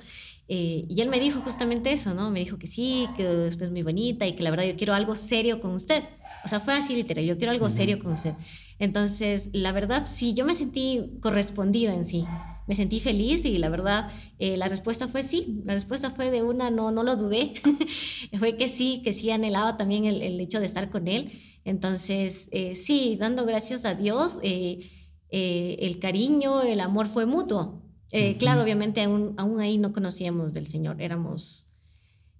eh, 0.47 0.85
y 0.87 1.01
él 1.01 1.09
me 1.09 1.19
dijo 1.19 1.41
justamente 1.41 1.91
eso, 1.91 2.13
¿no? 2.13 2.29
Me 2.29 2.39
dijo 2.39 2.59
que 2.59 2.67
sí, 2.67 3.07
que 3.17 3.27
usted 3.47 3.65
es 3.65 3.71
muy 3.71 3.81
bonita 3.81 4.27
y 4.27 4.33
que 4.33 4.43
la 4.43 4.51
verdad 4.51 4.65
yo 4.65 4.75
quiero 4.75 4.93
algo 4.93 5.15
serio 5.15 5.59
con 5.59 5.71
usted. 5.71 6.03
O 6.45 6.47
sea, 6.47 6.59
fue 6.59 6.73
así 6.75 6.95
literal, 6.95 7.25
yo 7.25 7.37
quiero 7.37 7.51
algo 7.51 7.67
serio 7.67 7.99
con 7.99 8.13
usted. 8.13 8.35
Entonces, 8.77 9.49
la 9.53 9.71
verdad, 9.71 10.07
sí, 10.09 10.33
yo 10.35 10.45
me 10.45 10.53
sentí 10.53 11.17
correspondida 11.19 11.93
en 11.93 12.05
sí. 12.05 12.25
Me 12.67 12.75
sentí 12.75 12.99
feliz 12.99 13.45
y 13.45 13.57
la 13.57 13.69
verdad, 13.69 14.11
eh, 14.37 14.55
la 14.55 14.67
respuesta 14.67 15.07
fue 15.07 15.23
sí. 15.23 15.61
La 15.65 15.73
respuesta 15.73 16.11
fue 16.11 16.29
de 16.29 16.43
una, 16.43 16.69
no, 16.69 16.91
no 16.91 17.03
lo 17.03 17.15
dudé. 17.15 17.53
fue 18.39 18.55
que 18.55 18.69
sí, 18.69 19.01
que 19.03 19.13
sí 19.13 19.31
anhelaba 19.31 19.77
también 19.77 20.05
el, 20.05 20.21
el 20.21 20.39
hecho 20.39 20.59
de 20.59 20.67
estar 20.67 20.89
con 20.91 21.07
él. 21.07 21.31
Entonces, 21.69 22.49
eh, 22.51 22.75
sí, 22.75 23.15
dando 23.19 23.45
gracias 23.45 23.85
a 23.85 23.95
Dios, 23.95 24.39
el 24.41 25.99
cariño, 25.99 26.61
el 26.63 26.79
amor 26.79 27.07
fue 27.07 27.25
mutuo. 27.25 27.81
Eh, 28.11 28.37
claro, 28.37 28.63
obviamente 28.63 29.01
aún, 29.03 29.35
aún, 29.37 29.59
ahí 29.59 29.77
no 29.77 29.93
conocíamos 29.93 30.53
del 30.53 30.65
Señor, 30.65 30.99
éramos, 30.99 31.71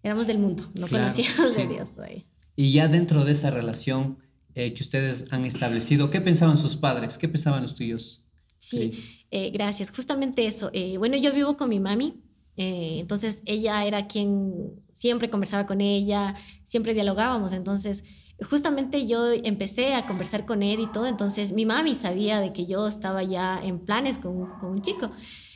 éramos 0.01 0.25
del 0.25 0.39
mundo, 0.39 0.63
no 0.74 0.88
conocíamos 0.88 1.55
de 1.55 1.67
Dios 1.67 1.93
todavía. 1.93 2.25
Y 2.55 2.71
ya 2.71 2.88
dentro 2.88 3.24
de 3.24 3.33
esa 3.33 3.51
relación 3.51 4.17
eh, 4.55 4.74
que 4.74 4.81
ustedes 4.81 5.31
han 5.31 5.45
establecido, 5.45 6.09
¿qué 6.09 6.21
pensaban 6.21 6.57
sus 6.57 6.75
padres? 6.75 7.17
¿Qué 7.17 7.29
pensaban 7.29 7.62
los 7.62 7.75
tuyos? 7.75 8.25
Sí, 8.57 8.91
eh, 9.31 9.51
gracias. 9.51 9.91
Justamente 9.91 10.45
eso. 10.45 10.71
bueno, 10.98 11.15
yo 11.17 11.31
vivo 11.33 11.55
con 11.55 11.69
mi 11.69 11.79
mami, 11.79 12.19
entonces 12.57 13.41
ella 13.45 13.86
era 13.86 14.07
quien 14.07 14.83
siempre 14.91 15.29
conversaba 15.29 15.65
con 15.65 15.79
ella, 15.79 16.36
siempre 16.65 16.93
dialogábamos, 16.93 17.53
entonces 17.53 18.03
justamente 18.48 19.08
yo 19.08 19.31
empecé 19.31 19.96
a 19.96 20.05
conversar 20.05 20.46
con 20.46 20.63
él 20.63 20.79
y 20.79 20.88
todo, 20.88 21.08
entonces 21.08 21.51
mi 21.51 21.65
mami 21.65 21.96
sabía 21.96 22.39
de 22.39 22.53
que 22.53 22.65
yo 22.65 22.88
estaba 22.88 23.24
ya 23.24 23.60
en 23.63 23.79
planes 23.79 24.17
con, 24.17 24.46
con 24.60 24.72
un 24.72 24.81
chico. 24.81 25.12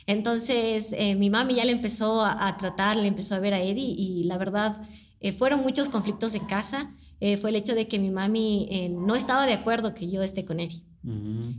Entonces, 0.06 0.88
eh, 0.92 1.14
mi 1.14 1.30
mami 1.30 1.54
ya 1.54 1.64
le 1.64 1.72
empezó 1.72 2.22
a, 2.24 2.56
tratar, 2.58 2.96
le 2.96 3.06
empezó 3.06 3.34
a 3.34 3.40
ver 3.40 3.54
a 3.54 3.62
Eddie 3.62 3.94
y 3.96 4.24
la 4.24 4.36
verdad, 4.36 4.82
eh, 5.20 5.32
fueron 5.32 5.62
muchos 5.62 5.88
conflictos 5.88 6.34
en 6.34 6.44
casa. 6.44 6.92
Eh, 7.20 7.36
fue 7.38 7.50
el 7.50 7.56
hecho 7.56 7.74
de 7.74 7.86
que 7.86 7.98
mi 7.98 8.10
mami 8.10 8.90
no 8.90 9.14
estaba 9.14 9.46
de 9.46 9.54
acuerdo 9.54 9.94
que 9.94 10.10
yo 10.10 10.22
esté 10.22 10.44
con 10.44 10.60
Eddie. 10.60 10.82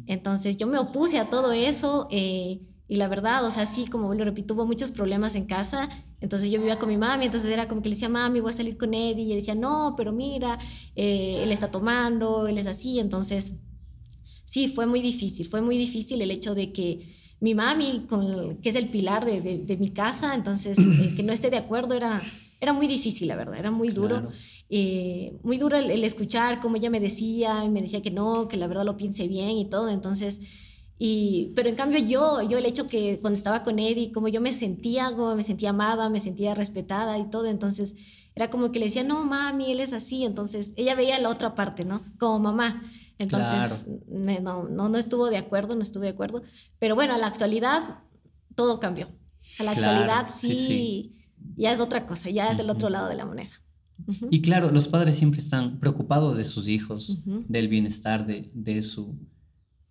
Entonces, 0.07 0.57
yo 0.57 0.67
me 0.67 0.77
opuse 0.77 1.17
a 1.17 1.29
todo 1.29 1.51
eso 1.53 2.07
y 2.87 2.97
la 2.97 3.07
verdad, 3.07 3.43
o 3.45 3.51
sea, 3.51 3.65
sí, 3.65 3.87
como 3.87 4.13
lo 4.13 4.23
repito, 4.23 4.53
hubo 4.53 4.65
muchos 4.65 4.91
problemas 4.91 5.35
en 5.35 5.45
casa. 5.45 5.89
Entonces 6.21 6.51
yo 6.51 6.59
vivía 6.59 6.77
con 6.77 6.89
mi 6.89 6.97
mami, 6.97 7.25
entonces 7.25 7.49
era 7.51 7.67
como 7.67 7.81
que 7.81 7.89
le 7.89 7.95
decía, 7.95 8.09
mami, 8.09 8.39
voy 8.39 8.51
a 8.51 8.55
salir 8.55 8.77
con 8.77 8.93
Eddie. 8.93 9.23
Y 9.23 9.27
ella 9.27 9.35
decía, 9.35 9.55
no, 9.55 9.95
pero 9.97 10.11
mira, 10.11 10.59
él 10.95 11.51
está 11.51 11.71
tomando, 11.71 12.47
él 12.47 12.57
es 12.57 12.67
así. 12.67 12.99
Entonces, 12.99 13.53
sí, 14.45 14.67
fue 14.69 14.85
muy 14.85 15.01
difícil, 15.01 15.47
fue 15.47 15.61
muy 15.61 15.77
difícil 15.77 16.21
el 16.21 16.31
hecho 16.31 16.55
de 16.55 16.71
que 16.71 17.15
mi 17.39 17.53
mami, 17.53 18.05
con, 18.07 18.57
que 18.57 18.69
es 18.69 18.75
el 18.75 18.87
pilar 18.87 19.25
de, 19.25 19.41
de, 19.41 19.77
mi 19.77 19.89
casa, 19.89 20.33
entonces 20.33 20.77
eh, 20.77 21.13
que 21.15 21.23
no 21.23 21.33
esté 21.33 21.49
de 21.49 21.57
acuerdo 21.57 21.93
era, 21.93 22.23
era 22.61 22.71
muy 22.71 22.87
difícil, 22.87 23.27
la 23.27 23.35
verdad, 23.35 23.59
era 23.59 23.71
muy 23.71 23.89
duro. 23.89 24.29
Eh, 24.69 25.37
muy 25.43 25.57
duro 25.57 25.77
el, 25.77 26.03
escuchar 26.03 26.59
cómo 26.59 26.77
ella 26.77 26.89
me 26.89 26.99
decía, 26.99 27.63
me 27.65 27.81
decía 27.81 28.01
que 28.01 28.09
no, 28.09 28.47
que 28.47 28.57
la 28.57 28.67
verdad 28.67 28.85
lo 28.85 28.97
piense 28.97 29.27
bien 29.27 29.57
y 29.57 29.65
todo, 29.65 29.89
entonces... 29.89 30.39
Y, 30.97 31.51
pero 31.55 31.67
en 31.67 31.75
cambio 31.75 31.99
yo, 31.99 32.41
yo 32.41 32.57
el 32.57 32.65
hecho 32.65 32.87
que 32.87 33.19
cuando 33.19 33.37
estaba 33.37 33.63
con 33.63 33.79
Eddie, 33.79 34.11
como 34.11 34.27
yo 34.29 34.39
me 34.39 34.53
sentía, 34.53 35.11
como 35.11 35.35
me 35.35 35.43
sentía 35.43 35.71
amada, 35.71 36.09
me 36.09 36.19
sentía 36.19 36.55
respetada 36.55 37.17
y 37.17 37.29
todo, 37.29 37.47
entonces 37.47 37.95
era 38.33 38.49
como 38.49 38.71
que 38.71 38.79
le 38.79 38.85
decía, 38.85 39.03
no, 39.03 39.25
mami, 39.25 39.71
él 39.71 39.79
es 39.79 39.93
así, 39.93 40.23
entonces 40.23 40.73
ella 40.75 40.95
veía 40.95 41.19
la 41.19 41.29
otra 41.29 41.55
parte, 41.55 41.85
¿no? 41.85 42.03
Como 42.17 42.39
mamá. 42.39 42.83
Entonces, 43.17 43.87
no, 44.07 44.67
no, 44.67 44.89
no 44.89 44.97
estuvo 44.97 45.29
de 45.29 45.37
acuerdo, 45.37 45.75
no 45.75 45.81
estuve 45.81 46.07
de 46.07 46.11
acuerdo. 46.11 46.43
Pero 46.79 46.95
bueno, 46.95 47.13
a 47.13 47.17
la 47.17 47.27
actualidad 47.27 47.99
todo 48.55 48.79
cambió. 48.79 49.07
A 49.59 49.63
la 49.63 49.71
actualidad 49.71 50.27
sí, 50.35 51.15
ya 51.55 51.71
es 51.71 51.79
otra 51.79 52.05
cosa, 52.05 52.29
ya 52.29 52.51
es 52.51 52.59
el 52.59 52.69
otro 52.69 52.89
lado 52.89 53.07
de 53.07 53.15
la 53.15 53.25
moneda. 53.25 53.51
Y 54.29 54.41
claro, 54.41 54.71
los 54.71 54.87
padres 54.87 55.15
siempre 55.15 55.39
están 55.39 55.79
preocupados 55.79 56.35
de 56.35 56.43
sus 56.43 56.67
hijos, 56.67 57.19
del 57.25 57.69
bienestar 57.69 58.25
de, 58.25 58.51
de, 58.53 58.81
su, 58.81 59.15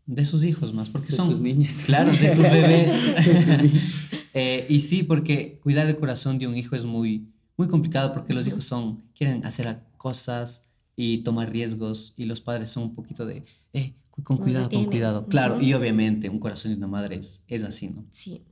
de 0.07 0.25
sus 0.25 0.45
hijos 0.45 0.73
más, 0.75 0.91
porque 0.91 1.13
son 1.13 1.31
sus 1.31 1.41
niños. 1.41 1.71
Claro, 1.87 2.11
de 2.13 2.29
sus 2.29 2.43
bebés. 2.43 2.91
Eh, 4.37 4.67
y 4.69 4.81
sí, 4.81 5.05
porque 5.05 5.61
cuidar 5.63 5.87
el 5.87 5.97
corazón 5.97 6.41
de 6.41 6.49
un 6.49 6.57
hijo 6.57 6.75
es 6.75 6.85
muy, 6.85 7.29
muy 7.57 7.69
complicado 7.69 8.13
porque 8.13 8.35
los 8.35 8.49
hijos 8.49 8.65
son, 8.65 9.01
quieren 9.17 9.47
hacer 9.47 9.79
cosas 9.97 10.65
y 10.97 11.19
tomar 11.19 11.53
riesgos 11.53 12.15
y 12.17 12.25
los 12.25 12.41
padres 12.41 12.71
son 12.71 12.83
un 12.83 12.95
poquito 12.97 13.27
de, 13.27 13.45
eh, 13.73 13.93
con 14.25 14.37
cuidado, 14.37 14.69
con 14.71 14.87
cuidado. 14.87 15.27
Claro, 15.27 15.61
y 15.61 15.73
obviamente 15.75 16.29
un 16.29 16.41
corazón 16.41 16.73
de 16.73 16.79
una 16.79 16.89
madre 16.89 17.15
es, 17.15 17.45
es 17.47 17.63
así, 17.63 17.91
¿no? 17.91 18.05
Sí. 18.11 18.43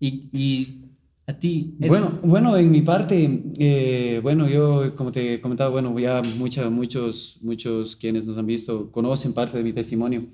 Y, 0.00 0.28
y 0.32 0.80
a 1.26 1.38
ti... 1.38 1.74
Bueno, 1.78 2.18
bueno, 2.22 2.56
en 2.56 2.70
mi 2.70 2.82
parte, 2.82 3.44
eh, 3.58 4.18
bueno, 4.22 4.48
yo 4.48 4.94
como 4.96 5.12
te 5.12 5.40
comentaba, 5.40 5.70
bueno, 5.70 5.96
ya 5.98 6.22
mucha, 6.38 6.68
muchos, 6.70 7.38
muchos 7.40 7.94
quienes 7.94 8.26
nos 8.26 8.36
han 8.36 8.46
visto 8.46 8.90
conocen 8.90 9.32
parte 9.32 9.58
de 9.58 9.64
mi 9.64 9.72
testimonio. 9.72 10.26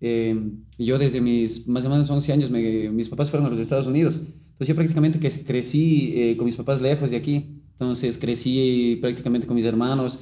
Eh, 0.00 0.34
yo 0.78 0.98
desde 0.98 1.20
mis 1.20 1.68
más 1.68 1.84
o 1.84 1.90
menos 1.90 2.08
11 2.08 2.32
años, 2.32 2.50
mis 2.50 3.08
papás 3.08 3.30
fueron 3.30 3.46
a 3.46 3.50
los 3.50 3.58
Estados 3.58 3.86
Unidos. 3.86 4.14
Entonces 4.14 4.68
yo 4.68 4.74
prácticamente 4.74 5.18
que 5.18 5.30
crecí 5.44 6.12
eh, 6.16 6.36
con 6.36 6.44
mis 6.46 6.56
papás 6.56 6.80
lejos 6.80 7.10
de 7.10 7.16
aquí. 7.16 7.62
Entonces 7.72 8.18
crecí 8.18 8.98
prácticamente 9.00 9.46
con 9.46 9.56
mis 9.56 9.64
hermanos. 9.64 10.18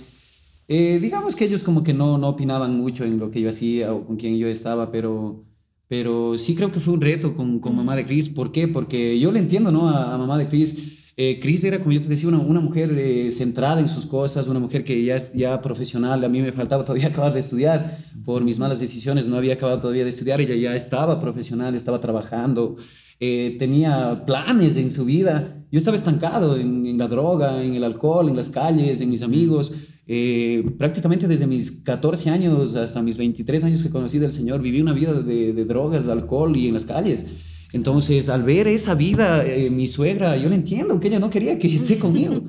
Eh, 0.69 0.99
digamos 1.01 1.35
que 1.35 1.47
ellos 1.47 1.63
como 1.63 1.83
que 1.83 1.95
no, 1.95 2.19
no 2.19 2.29
opinaban 2.29 2.77
mucho 2.77 3.05
en 3.05 3.19
lo 3.19 3.31
que 3.31 3.41
yo 3.41 3.49
hacía 3.49 3.93
o 3.95 4.05
con 4.05 4.17
quién 4.17 4.37
yo 4.37 4.47
estaba, 4.49 4.93
pero, 4.93 5.45
pero 5.89 6.37
sí 6.37 6.55
creo 6.55 6.71
que 6.71 6.79
fue 6.79 6.95
un 6.95 7.01
reto 7.01 7.35
con, 7.35 7.59
con 7.59 7.75
mamá 7.75 7.97
de 7.97 8.05
Chris. 8.05 8.29
¿Por 8.29 8.53
qué? 8.53 8.69
Porque 8.69 9.19
yo 9.19 9.33
le 9.33 9.39
entiendo, 9.41 9.71
¿no? 9.73 9.89
A, 9.89 10.17
mamá 10.19 10.37
de 10.37 10.49
Chris. 10.49 10.98
Eh, 11.21 11.41
Chris 11.43 11.65
era, 11.65 11.81
como 11.81 11.91
yo 11.91 12.01
te 12.01 12.07
decía, 12.07 12.29
una, 12.29 12.61
mujer 12.61 12.97
eh, 12.97 13.33
centrada 13.33 13.81
en 13.81 13.89
sus 13.89 14.07
cosas, 14.07 14.47
una 14.47 14.61
mujer 14.61 14.85
que 14.85 15.05
ya 15.05 15.17
es 15.17 15.33
ya 15.33 15.61
profesional. 15.61 16.25
A 16.25 16.29
mí 16.29 16.41
me 16.41 16.53
faltaba 16.53 16.85
todavía 16.85 17.09
acabar 17.13 17.35
de 17.35 17.41
estudiar 17.41 17.99
por 18.25 18.43
mis 18.45 18.61
malas 18.61 18.79
decisiones. 18.79 19.27
No 19.27 19.37
había 19.37 19.55
acabado 19.55 19.81
todavía 19.81 20.05
de 20.05 20.11
estudiar. 20.11 20.41
Ella 20.41 20.55
ya 20.55 20.77
estaba 20.77 21.19
profesional, 21.19 21.75
estaba 21.75 22.01
trabajando, 22.01 22.77
tenía 23.19 24.23
planes 24.25 24.77
en 24.77 24.93
su 24.93 25.05
vida. 25.05 25.65
Yo 25.73 25.79
estaba 25.79 25.97
estancado 25.97 26.57
en, 26.57 26.97
la 26.97 27.09
droga, 27.09 27.65
en 27.65 27.75
el 27.75 27.83
alcohol, 27.83 28.29
en 28.29 28.37
las 28.37 28.49
calles, 28.49 29.01
en 29.01 29.11
mis 29.11 29.23
amigos. 29.23 29.73
Eh, 30.11 30.65
prácticamente 30.79 31.29
desde 31.29 31.47
mis 31.47 31.83
14 31.83 32.31
años 32.31 32.75
hasta 32.77 33.03
mis 33.03 33.19
23 33.19 33.63
años 33.65 33.83
que 33.83 33.91
conocí 33.91 34.19
del 34.19 34.33
Señor, 34.33 34.63
viví 34.63 34.81
una 34.81 34.95
vida 34.95 35.13
de, 35.13 35.65
drogas, 35.67 36.07
de 36.07 36.13
alcohol 36.13 36.57
y 36.57 36.69
en 36.69 36.75
las 36.75 36.87
calles. 36.87 37.27
Entonces, 37.73 38.29
al 38.29 38.45
ver 38.45 38.67
esa 38.67 38.95
vida, 38.95 39.45
eh, 39.47 39.71
mi 39.71 39.87
suegra, 39.87 40.37
yo 40.37 40.49
le 40.49 40.55
entiendo 40.55 40.99
que 40.99 41.09
ella 41.09 41.19
no 41.19 41.31
quería 41.31 41.59
que 41.59 41.75
esté 41.75 41.99
conmigo. 42.01 42.43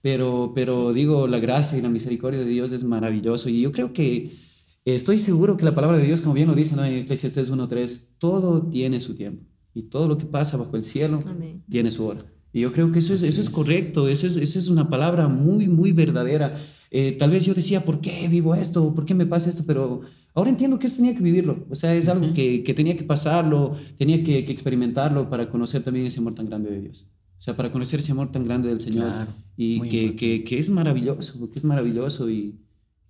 Pero, 0.00 0.52
pero 0.54 0.92
digo, 0.92 1.26
la 1.26 1.38
gracia 1.38 1.78
y 1.78 1.82
la 1.82 1.88
misericordia 1.88 2.40
de 2.40 2.46
Dios 2.46 2.72
es 2.72 2.84
maravilloso. 2.84 3.48
Y 3.48 3.62
yo 3.62 3.72
creo 3.72 3.92
que 3.92 4.36
estoy 4.84 5.18
seguro 5.18 5.56
que 5.56 5.64
la 5.64 5.74
palabra 5.74 5.96
de 5.96 6.06
Dios, 6.06 6.20
como 6.20 6.34
bien 6.34 6.48
lo 6.48 6.54
dice 6.54 6.76
¿no? 6.76 6.84
en 6.84 6.94
Eclesiastes 6.94 7.50
1.3, 7.50 8.00
todo 8.18 8.68
tiene 8.68 9.00
su 9.00 9.14
tiempo. 9.14 9.44
Y 9.74 9.84
todo 9.84 10.06
lo 10.06 10.18
que 10.18 10.26
pasa 10.26 10.56
bajo 10.56 10.76
el 10.76 10.84
cielo 10.84 11.22
tiene 11.68 11.90
su 11.90 12.04
hora. 12.06 12.20
Y 12.52 12.60
yo 12.60 12.72
creo 12.72 12.92
que 12.92 13.00
eso 13.00 13.14
es, 13.14 13.22
eso 13.22 13.40
es 13.40 13.50
correcto, 13.50 14.06
eso 14.08 14.26
es, 14.26 14.36
eso 14.36 14.58
es 14.58 14.68
una 14.68 14.88
palabra 14.88 15.26
muy, 15.26 15.66
muy 15.68 15.90
verdadera. 15.92 16.56
Eh, 16.90 17.12
tal 17.12 17.30
vez 17.30 17.44
yo 17.44 17.54
decía, 17.54 17.84
¿por 17.84 18.00
qué 18.00 18.28
vivo 18.28 18.54
esto? 18.54 18.94
¿Por 18.94 19.04
qué 19.04 19.14
me 19.14 19.26
pasa 19.26 19.50
esto? 19.50 19.64
Pero 19.66 20.02
ahora 20.34 20.50
entiendo 20.50 20.78
que 20.78 20.86
eso 20.86 20.96
tenía 20.96 21.14
que 21.14 21.22
vivirlo. 21.22 21.64
O 21.70 21.74
sea, 21.74 21.94
es 21.94 22.08
algo 22.08 22.34
que, 22.34 22.62
que, 22.62 22.74
tenía 22.74 22.96
que 22.96 23.04
pasarlo, 23.04 23.76
tenía 23.96 24.22
que, 24.22 24.44
que, 24.44 24.52
experimentarlo 24.52 25.30
para 25.30 25.48
conocer 25.48 25.82
también 25.82 26.06
ese 26.06 26.20
amor 26.20 26.34
tan 26.34 26.46
grande 26.46 26.70
de 26.70 26.80
Dios. 26.80 27.06
O 27.38 27.42
sea, 27.44 27.56
para 27.56 27.70
conocer 27.70 28.00
ese 28.00 28.12
amor 28.12 28.32
tan 28.32 28.44
grande 28.44 28.68
del 28.68 28.80
Señor. 28.80 29.26
y 29.56 29.80
que, 29.82 30.16
que, 30.16 30.44
que, 30.44 30.58
es 30.58 30.70
maravilloso, 30.70 31.50
que 31.50 31.58
es 31.58 31.64
maravilloso. 31.64 32.28
Y, 32.30 32.58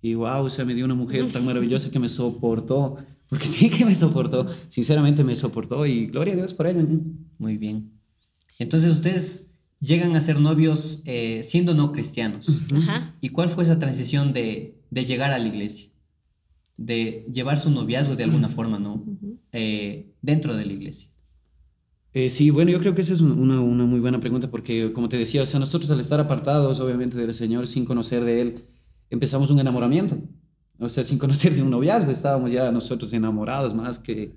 y 0.01 0.13
wow, 0.13 0.43
o 0.43 0.49
sea, 0.49 0.65
me 0.65 0.75
dio 0.75 0.85
una 0.85 0.95
mujer 0.95 1.31
tan 1.31 1.45
maravillosa 1.45 1.89
que 1.89 1.99
me 1.99 2.09
soportó. 2.09 2.97
Porque 3.27 3.47
sí 3.47 3.69
que 3.69 3.85
me 3.85 3.95
soportó. 3.95 4.47
Sinceramente 4.69 5.23
me 5.23 5.35
soportó. 5.35 5.85
Y 5.85 6.07
gloria 6.07 6.33
a 6.33 6.37
Dios 6.37 6.53
por 6.53 6.67
ello. 6.67 6.85
Muy 7.37 7.57
bien. 7.57 7.91
Entonces 8.59 8.93
ustedes 8.93 9.49
llegan 9.79 10.15
a 10.15 10.21
ser 10.21 10.39
novios 10.39 11.01
eh, 11.05 11.41
siendo 11.43 11.73
no 11.73 11.91
cristianos. 11.91 12.67
¿Y 13.21 13.29
cuál 13.29 13.49
fue 13.49 13.63
esa 13.63 13.79
transición 13.79 14.33
de, 14.33 14.77
de, 14.89 15.05
llegar 15.05 15.31
a 15.31 15.39
la 15.39 15.47
iglesia? 15.47 15.89
De 16.77 17.25
llevar 17.31 17.57
su 17.57 17.71
noviazgo 17.71 18.15
de 18.15 18.23
alguna 18.23 18.49
forma, 18.49 18.79
¿no? 18.79 19.03
Eh, 19.51 20.11
dentro 20.21 20.55
de 20.55 20.65
la 20.65 20.73
iglesia. 20.73 21.09
Eh, 22.13 22.29
sí, 22.29 22.49
bueno, 22.49 22.71
yo 22.71 22.79
creo 22.79 22.95
que 22.95 23.01
esa 23.01 23.13
es 23.13 23.19
una, 23.19 23.59
una, 23.59 23.85
muy 23.85 23.99
buena 23.99 24.21
pregunta 24.21 24.49
porque, 24.49 24.93
como 24.93 25.09
te 25.09 25.17
decía, 25.17 25.43
o 25.43 25.45
sea, 25.45 25.59
nosotros 25.59 25.91
al 25.91 25.99
estar 25.99 26.19
apartados, 26.19 26.79
obviamente, 26.79 27.17
del 27.17 27.33
Señor, 27.33 27.67
sin 27.67 27.83
conocer 27.83 28.23
de 28.23 28.41
Él, 28.41 28.65
empezamos 29.09 29.49
un 29.51 29.59
enamoramiento. 29.59 30.17
O 30.79 30.89
sea, 30.89 31.03
sin 31.03 31.17
conocer 31.17 31.53
de 31.53 31.61
un 31.61 31.69
noviazgo, 31.69 32.11
estábamos 32.11 32.51
ya 32.51 32.71
nosotros 32.71 33.11
enamorados 33.13 33.73
más 33.73 33.99
que, 33.99 34.33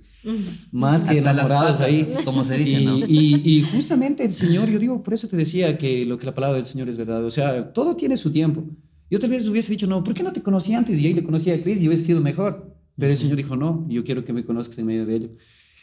más 0.73 1.05
que 1.05 1.19
enamorados 1.19 1.81
ahí. 1.81 2.05
Como 2.25 2.45
se 2.45 2.59
dice, 2.59 2.83
y, 2.83 2.85
¿no? 2.85 2.99
Y, 2.99 3.43
y, 3.45 3.63
justamente 3.63 4.25
el 4.25 4.33
Señor, 4.33 4.69
yo 4.69 4.79
digo, 4.79 5.03
por 5.03 5.15
eso 5.15 5.29
te 5.29 5.37
decía 5.37 5.79
que 5.79 6.05
lo 6.05 6.19
que 6.19 6.27
la 6.27 6.35
palabra 6.35 6.57
del 6.57 6.67
Señor 6.67 6.89
es 6.89 6.97
verdad. 6.97 7.25
O 7.25 7.31
sea, 7.31 7.73
todo 7.73 7.97
tiene 7.97 8.17
su 8.17 8.31
tiempo. 8.31 8.65
Yo 9.11 9.19
tal 9.19 9.31
vez 9.31 9.47
hubiese 9.49 9.71
dicho, 9.71 9.87
no, 9.87 10.05
¿por 10.05 10.15
qué 10.15 10.23
no 10.23 10.33
te 10.33 10.43
conocí 10.43 10.75
antes? 10.75 11.01
Y 11.01 11.07
ahí 11.07 11.15
le 11.15 11.25
conocí 11.25 11.51
a 11.51 11.63
Cris 11.63 11.81
y 11.81 11.89
hubiese 11.89 12.05
sido 12.05 12.21
mejor. 12.21 12.75
Pero 12.97 13.13
el 13.13 13.19
Señor 13.19 13.37
dijo, 13.37 13.57
no, 13.57 13.87
yo 13.89 14.05
quiero 14.05 14.25
que 14.25 14.33
me 14.33 14.45
conozcas 14.45 14.79
en 14.79 14.87
medio 14.87 15.07
de 15.07 15.17
ello. 15.17 15.31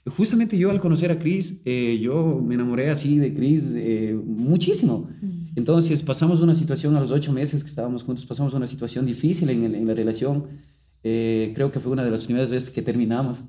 Justamente 0.06 0.56
yo 0.58 0.70
al 0.70 0.80
conocer 0.80 1.12
a 1.12 1.18
Cris, 1.18 1.62
eh, 1.66 1.98
yo 2.00 2.40
me 2.46 2.54
enamoré 2.54 2.92
así 2.92 3.18
de 3.18 3.34
Cris 3.34 3.74
eh, 3.76 4.16
muchísimo. 4.24 5.10
Entonces 5.56 6.04
pasamos 6.04 6.42
una 6.42 6.54
situación 6.54 6.96
a 6.96 7.00
los 7.00 7.10
ocho 7.10 7.34
meses 7.34 7.64
que 7.64 7.70
estábamos 7.70 8.04
juntos, 8.04 8.26
pasamos 8.26 8.54
una 8.54 8.68
situación 8.68 9.06
difícil 9.06 9.50
en, 9.50 9.64
el, 9.64 9.74
en 9.74 9.88
la 9.88 9.96
relación. 9.96 10.46
Eh, 11.02 11.54
creo 11.56 11.72
que 11.72 11.80
fue 11.80 11.92
una 11.92 12.04
de 12.04 12.12
las 12.12 12.24
primeras 12.26 12.52
veces 12.52 12.70
que 12.70 12.84
terminamos. 12.84 13.44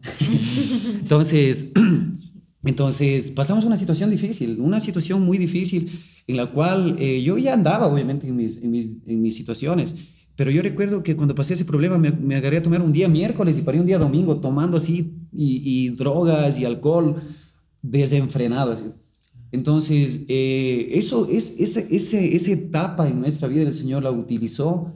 entonces, 1.01 1.73
entonces 2.65 3.31
pasamos 3.33 3.67
una 3.67 3.77
situación 3.77 4.11
difícil, 4.11 4.59
una 4.59 4.81
situación 4.81 5.23
muy 5.23 5.37
difícil 5.37 6.01
en 6.27 6.37
la 6.37 6.51
cual 6.51 6.97
eh, 6.99 7.23
yo 7.23 7.39
ya 7.39 7.55
andaba 7.55 7.87
obviamente 7.87 8.27
en 8.27 8.37
mis, 8.37 8.59
en 8.59 8.71
mis, 8.71 8.97
en 9.07 9.23
mis 9.23 9.37
situaciones. 9.37 9.95
Pero 10.35 10.51
yo 10.51 10.63
recuerdo 10.63 11.03
que 11.03 11.17
cuando 11.17 11.35
pasé 11.35 11.55
ese 11.55 11.65
problema 11.65 11.99
me, 11.99 12.11
me, 12.11 12.37
agarré 12.37 12.59
a 12.59 12.63
tomar 12.63 12.83
un 12.83 12.93
día 12.93 13.09
miércoles 13.09 13.59
y 13.59 13.63
paré 13.63 13.81
un 13.81 13.87
día 13.87 13.99
domingo 13.99 14.39
tomando 14.39 14.77
así 14.77 15.15
y, 15.33 15.87
y 15.87 15.89
drogas 15.91 16.59
y 16.59 16.65
alcohol 16.65 17.23
desenfrenado. 17.81 18.73
Así. 18.73 18.85
Entonces, 19.53 20.25
eh, 20.29 20.89
eso 20.93 21.29
es, 21.31 21.59
esa, 21.61 21.81
ese, 21.81 22.37
esa 22.37 22.51
etapa 22.51 23.09
en 23.09 23.21
nuestra 23.21 23.49
vida 23.49 23.63
el 23.63 23.73
Señor 23.73 24.03
la 24.03 24.11
utilizó 24.11 24.93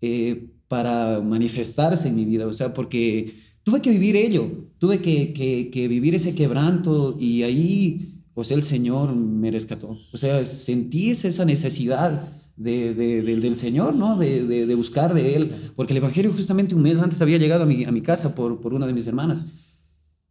eh, 0.00 0.48
para 0.68 1.20
manifestarse 1.20 2.08
en 2.08 2.16
mi 2.16 2.24
vida, 2.24 2.46
o 2.46 2.52
sea, 2.52 2.72
porque 2.72 3.34
tuve 3.62 3.80
que 3.80 3.90
vivir 3.90 4.16
ello, 4.16 4.50
tuve 4.78 5.00
que, 5.00 5.32
que, 5.32 5.70
que, 5.70 5.86
vivir 5.86 6.14
ese 6.14 6.34
quebranto 6.34 7.16
y 7.20 7.42
ahí, 7.42 8.11
pues 8.34 8.50
el 8.50 8.62
Señor 8.62 9.14
me 9.14 9.50
rescató. 9.50 9.96
O 10.12 10.16
sea, 10.16 10.44
sentí 10.44 11.10
esa 11.10 11.44
necesidad 11.44 12.28
de, 12.56 12.94
de, 12.94 13.22
de, 13.22 13.36
del 13.36 13.56
Señor, 13.56 13.94
¿no? 13.94 14.16
De, 14.16 14.74
buscar 14.74 15.14
de 15.14 15.34
Él, 15.34 15.72
porque 15.76 15.92
el 15.92 15.98
Evangelio 15.98 16.32
justamente 16.32 16.74
un 16.74 16.82
mes 16.82 16.98
antes 16.98 17.20
había 17.20 17.38
llegado 17.38 17.64
a 17.64 17.66
mi, 17.66 17.84
a 17.84 17.92
mi 17.92 18.00
casa 18.00 18.34
por, 18.34 18.60
por 18.60 18.74
una 18.74 18.86
de 18.86 18.92
mis 18.92 19.06
hermanas. 19.06 19.44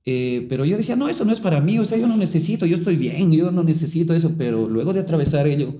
Eh, 0.04 0.48
pero 0.50 0.66
yo 0.66 0.78
decía, 0.78 0.96
no, 0.96 1.08
eso 1.08 1.26
no 1.26 1.32
es 1.32 1.40
para 1.40 1.62
mí, 1.62 1.78
o 1.78 1.86
sea, 1.86 1.98
yo 1.98 2.08
no 2.08 2.18
necesito, 2.18 2.66
yo 2.66 2.76
estoy 2.76 2.96
bien, 2.96 3.32
yo 3.32 3.52
no 3.52 3.64
necesito 3.64 4.16
eso, 4.16 4.34
pero 4.36 4.68
luego 4.68 4.94
de 4.94 5.02
atravesar 5.02 5.48
ello, 5.48 5.76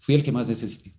fui 0.00 0.16
el 0.16 0.24
que 0.24 0.32
más 0.32 0.48
necesité, 0.48 0.92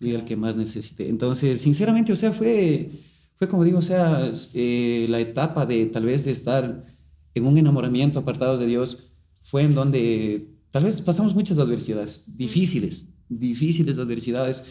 fui 0.00 0.10
el 0.10 0.24
que 0.24 0.36
más 0.36 0.56
necesité. 0.56 1.08
Entonces, 1.08 1.60
sinceramente, 1.60 2.12
o 2.12 2.16
sea, 2.16 2.32
fue, 2.32 2.90
fue 3.36 3.46
como 3.46 3.62
digo, 3.62 3.78
o 3.78 3.82
sea, 3.82 4.32
eh, 4.54 5.06
la 5.08 5.20
etapa 5.20 5.66
de 5.66 5.86
tal 5.86 6.06
vez 6.06 6.24
de 6.24 6.32
estar 6.32 6.84
en 7.32 7.46
un 7.46 7.58
enamoramiento 7.58 8.18
apartados 8.18 8.58
de 8.58 8.66
Dios, 8.66 9.13
fue 9.44 9.62
en 9.62 9.74
donde 9.74 10.48
tal 10.70 10.84
vez 10.84 11.00
pasamos 11.02 11.34
muchas 11.34 11.58
adversidades, 11.58 12.24
difíciles, 12.26 13.06
difíciles 13.28 13.98
adversidades, 13.98 14.64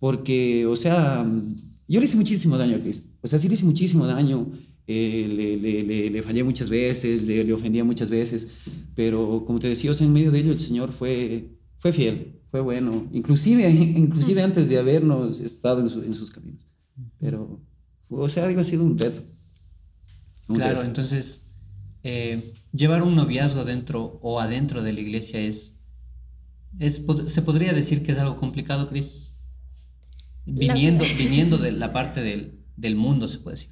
porque, 0.00 0.66
o 0.66 0.76
sea, 0.76 1.24
yo 1.86 2.00
le 2.00 2.06
hice 2.06 2.16
muchísimo 2.16 2.58
daño 2.58 2.76
a 2.76 2.80
Cristo, 2.80 3.08
o 3.20 3.28
sea, 3.28 3.38
sí 3.38 3.48
le 3.48 3.54
hice 3.54 3.64
muchísimo 3.64 4.06
daño 4.06 4.50
eh, 4.86 5.28
le, 5.28 5.56
le, 5.58 5.84
le, 5.84 6.10
le, 6.10 6.22
fallé 6.22 6.42
muchas 6.42 6.68
veces, 6.68 7.22
le, 7.22 7.52
ofendía 7.52 7.84
muchas 7.84 8.10
veces, 8.10 8.48
pero 8.96 9.44
como 9.46 9.60
te 9.60 9.68
decía, 9.68 9.92
o 9.92 9.94
sea, 9.94 10.06
en 10.06 10.12
medio 10.12 10.32
de 10.32 10.40
ello 10.40 10.50
el 10.50 10.58
Señor 10.58 10.90
fue, 10.90 11.50
fue 11.78 11.92
fiel, 11.92 12.40
fue 12.50 12.60
bueno, 12.60 13.08
inclusive, 13.12 13.70
inclusive 13.70 14.42
antes 14.42 14.68
de 14.68 14.78
habernos 14.78 15.38
estado 15.38 15.80
en, 15.80 15.88
su, 15.88 16.02
en 16.02 16.14
sus 16.14 16.30
caminos. 16.30 16.66
Pero, 17.18 17.60
o 18.08 18.28
sea, 18.28 18.48
digo, 18.48 18.60
ha 18.60 18.64
sido 18.64 18.82
un 18.82 18.98
reto. 18.98 19.22
Un 20.48 20.56
claro, 20.56 20.76
reto. 20.76 20.86
entonces, 20.86 21.41
eh, 22.02 22.52
llevar 22.72 23.02
un 23.02 23.14
noviazgo 23.16 23.64
dentro 23.64 24.18
o 24.22 24.40
adentro 24.40 24.82
de 24.82 24.92
la 24.92 25.00
iglesia 25.00 25.40
es, 25.40 25.78
es 26.78 27.04
se 27.26 27.42
podría 27.42 27.72
decir 27.72 28.02
que 28.02 28.12
es 28.12 28.18
algo 28.18 28.36
complicado, 28.38 28.88
Cris. 28.88 29.36
Viniendo, 30.44 31.04
la... 31.04 31.12
viniendo 31.14 31.58
de 31.58 31.72
la 31.72 31.92
parte 31.92 32.20
del, 32.20 32.58
del 32.76 32.96
mundo, 32.96 33.28
se 33.28 33.38
puede 33.38 33.56
decir 33.56 33.70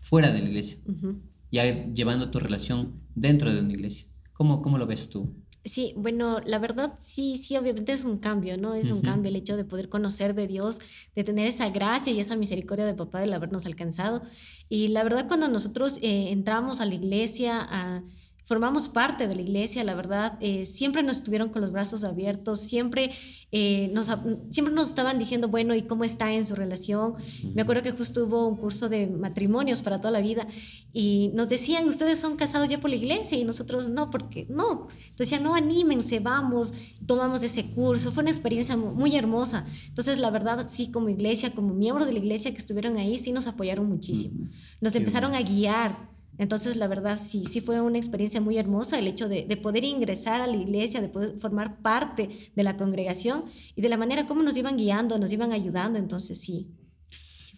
fuera 0.00 0.32
de 0.32 0.40
la 0.42 0.48
iglesia, 0.48 0.78
uh 0.86 0.92
-huh. 0.92 1.20
ya 1.52 1.84
llevando 1.92 2.30
tu 2.30 2.40
relación 2.40 3.00
dentro 3.14 3.52
de 3.52 3.60
una 3.60 3.72
iglesia. 3.72 4.08
¿Cómo, 4.32 4.60
cómo 4.62 4.78
lo 4.78 4.86
ves 4.86 5.08
tú? 5.08 5.36
Sí, 5.64 5.92
bueno, 5.96 6.40
la 6.46 6.58
verdad 6.58 6.94
sí, 7.00 7.36
sí, 7.36 7.56
obviamente 7.56 7.92
es 7.92 8.04
un 8.04 8.18
cambio, 8.18 8.56
¿no? 8.56 8.74
Es 8.74 8.90
uh 8.90 8.94
-huh. 8.94 8.96
un 8.96 9.02
cambio 9.02 9.28
el 9.28 9.36
hecho 9.36 9.56
de 9.58 9.64
poder 9.64 9.90
conocer 9.90 10.34
de 10.34 10.46
Dios, 10.46 10.78
de 11.14 11.22
tener 11.22 11.46
esa 11.46 11.68
gracia 11.68 12.12
y 12.12 12.20
esa 12.20 12.34
misericordia 12.34 12.86
de 12.86 12.94
papá 12.94 13.20
del 13.20 13.32
habernos 13.34 13.66
alcanzado. 13.66 14.22
Y 14.70 14.88
la 14.88 15.02
verdad 15.02 15.28
cuando 15.28 15.48
nosotros 15.48 15.98
eh, 16.02 16.30
entramos 16.30 16.80
a 16.80 16.86
la 16.86 16.94
iglesia, 16.94 17.58
a, 17.60 18.02
formamos 18.44 18.88
parte 18.88 19.28
de 19.28 19.34
la 19.34 19.42
iglesia, 19.42 19.84
la 19.84 19.94
verdad, 19.94 20.38
eh, 20.40 20.66
siempre 20.66 21.02
nos 21.02 21.18
estuvieron 21.18 21.50
con 21.50 21.62
los 21.62 21.70
brazos 21.72 22.04
abiertos, 22.04 22.60
siempre, 22.60 23.12
eh, 23.52 23.90
nos, 23.92 24.08
siempre 24.50 24.74
nos 24.74 24.88
estaban 24.88 25.18
diciendo, 25.18 25.48
bueno, 25.48 25.74
¿y 25.74 25.82
cómo 25.82 26.04
está 26.04 26.32
en 26.32 26.44
su 26.44 26.54
relación? 26.54 27.14
Me 27.54 27.62
acuerdo 27.62 27.82
que 27.82 27.92
justo 27.92 28.24
hubo 28.24 28.48
un 28.48 28.56
curso 28.56 28.88
de 28.88 29.06
matrimonios 29.06 29.82
para 29.82 30.00
toda 30.00 30.10
la 30.10 30.20
vida 30.20 30.46
y 30.92 31.30
nos 31.34 31.48
decían, 31.48 31.86
ustedes 31.86 32.18
son 32.18 32.36
casados 32.36 32.68
ya 32.68 32.80
por 32.80 32.90
la 32.90 32.96
iglesia 32.96 33.38
y 33.38 33.44
nosotros 33.44 33.88
no, 33.88 34.10
porque 34.10 34.46
no. 34.48 34.88
Entonces 34.90 35.16
decían, 35.18 35.42
no, 35.42 35.54
anímense, 35.54 36.18
vamos, 36.20 36.72
tomamos 37.06 37.42
ese 37.42 37.70
curso, 37.70 38.10
fue 38.10 38.22
una 38.22 38.30
experiencia 38.30 38.76
muy 38.76 39.14
hermosa. 39.16 39.66
Entonces, 39.88 40.18
la 40.18 40.30
verdad, 40.30 40.66
sí, 40.68 40.90
como 40.90 41.08
iglesia, 41.08 41.52
como 41.54 41.74
miembros 41.74 42.06
de 42.06 42.14
la 42.14 42.18
iglesia 42.18 42.52
que 42.52 42.58
estuvieron 42.58 42.96
ahí, 42.96 43.18
sí 43.18 43.32
nos 43.32 43.46
apoyaron 43.46 43.88
muchísimo. 43.88 44.48
Nos 44.80 44.94
empezaron 44.94 45.34
a 45.34 45.42
guiar 45.42 46.10
entonces, 46.38 46.76
la 46.76 46.88
verdad, 46.88 47.20
sí, 47.22 47.44
sí 47.46 47.60
fue 47.60 47.80
una 47.80 47.98
experiencia 47.98 48.40
muy 48.40 48.56
hermosa 48.56 48.98
el 48.98 49.06
hecho 49.06 49.28
de, 49.28 49.44
de, 49.44 49.56
poder 49.56 49.84
ingresar 49.84 50.40
a 50.40 50.46
la 50.46 50.56
iglesia, 50.56 51.02
de 51.02 51.08
poder 51.08 51.38
formar 51.38 51.82
parte 51.82 52.30
de 52.56 52.62
la 52.62 52.76
congregación 52.76 53.44
y 53.76 53.82
de 53.82 53.88
la 53.90 53.98
manera 53.98 54.26
como 54.26 54.42
nos 54.42 54.56
iban 54.56 54.78
guiando, 54.78 55.18
nos 55.18 55.32
iban 55.32 55.52
ayudando. 55.52 55.98
Entonces, 55.98 56.40
sí. 56.40 56.68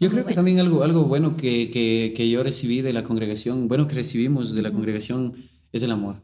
Yo 0.00 0.08
creo 0.08 0.22
bueno. 0.22 0.26
que 0.26 0.34
también 0.34 0.58
algo, 0.58 0.82
algo 0.82 1.04
bueno 1.04 1.36
que, 1.36 1.70
que, 1.70 2.12
que, 2.16 2.28
yo 2.28 2.42
recibí 2.42 2.80
de 2.80 2.92
la 2.92 3.04
congregación, 3.04 3.68
bueno, 3.68 3.86
que 3.86 3.94
recibimos 3.94 4.52
de 4.52 4.62
la 4.62 4.72
congregación, 4.72 5.34
es 5.70 5.82
el 5.82 5.92
amor. 5.92 6.16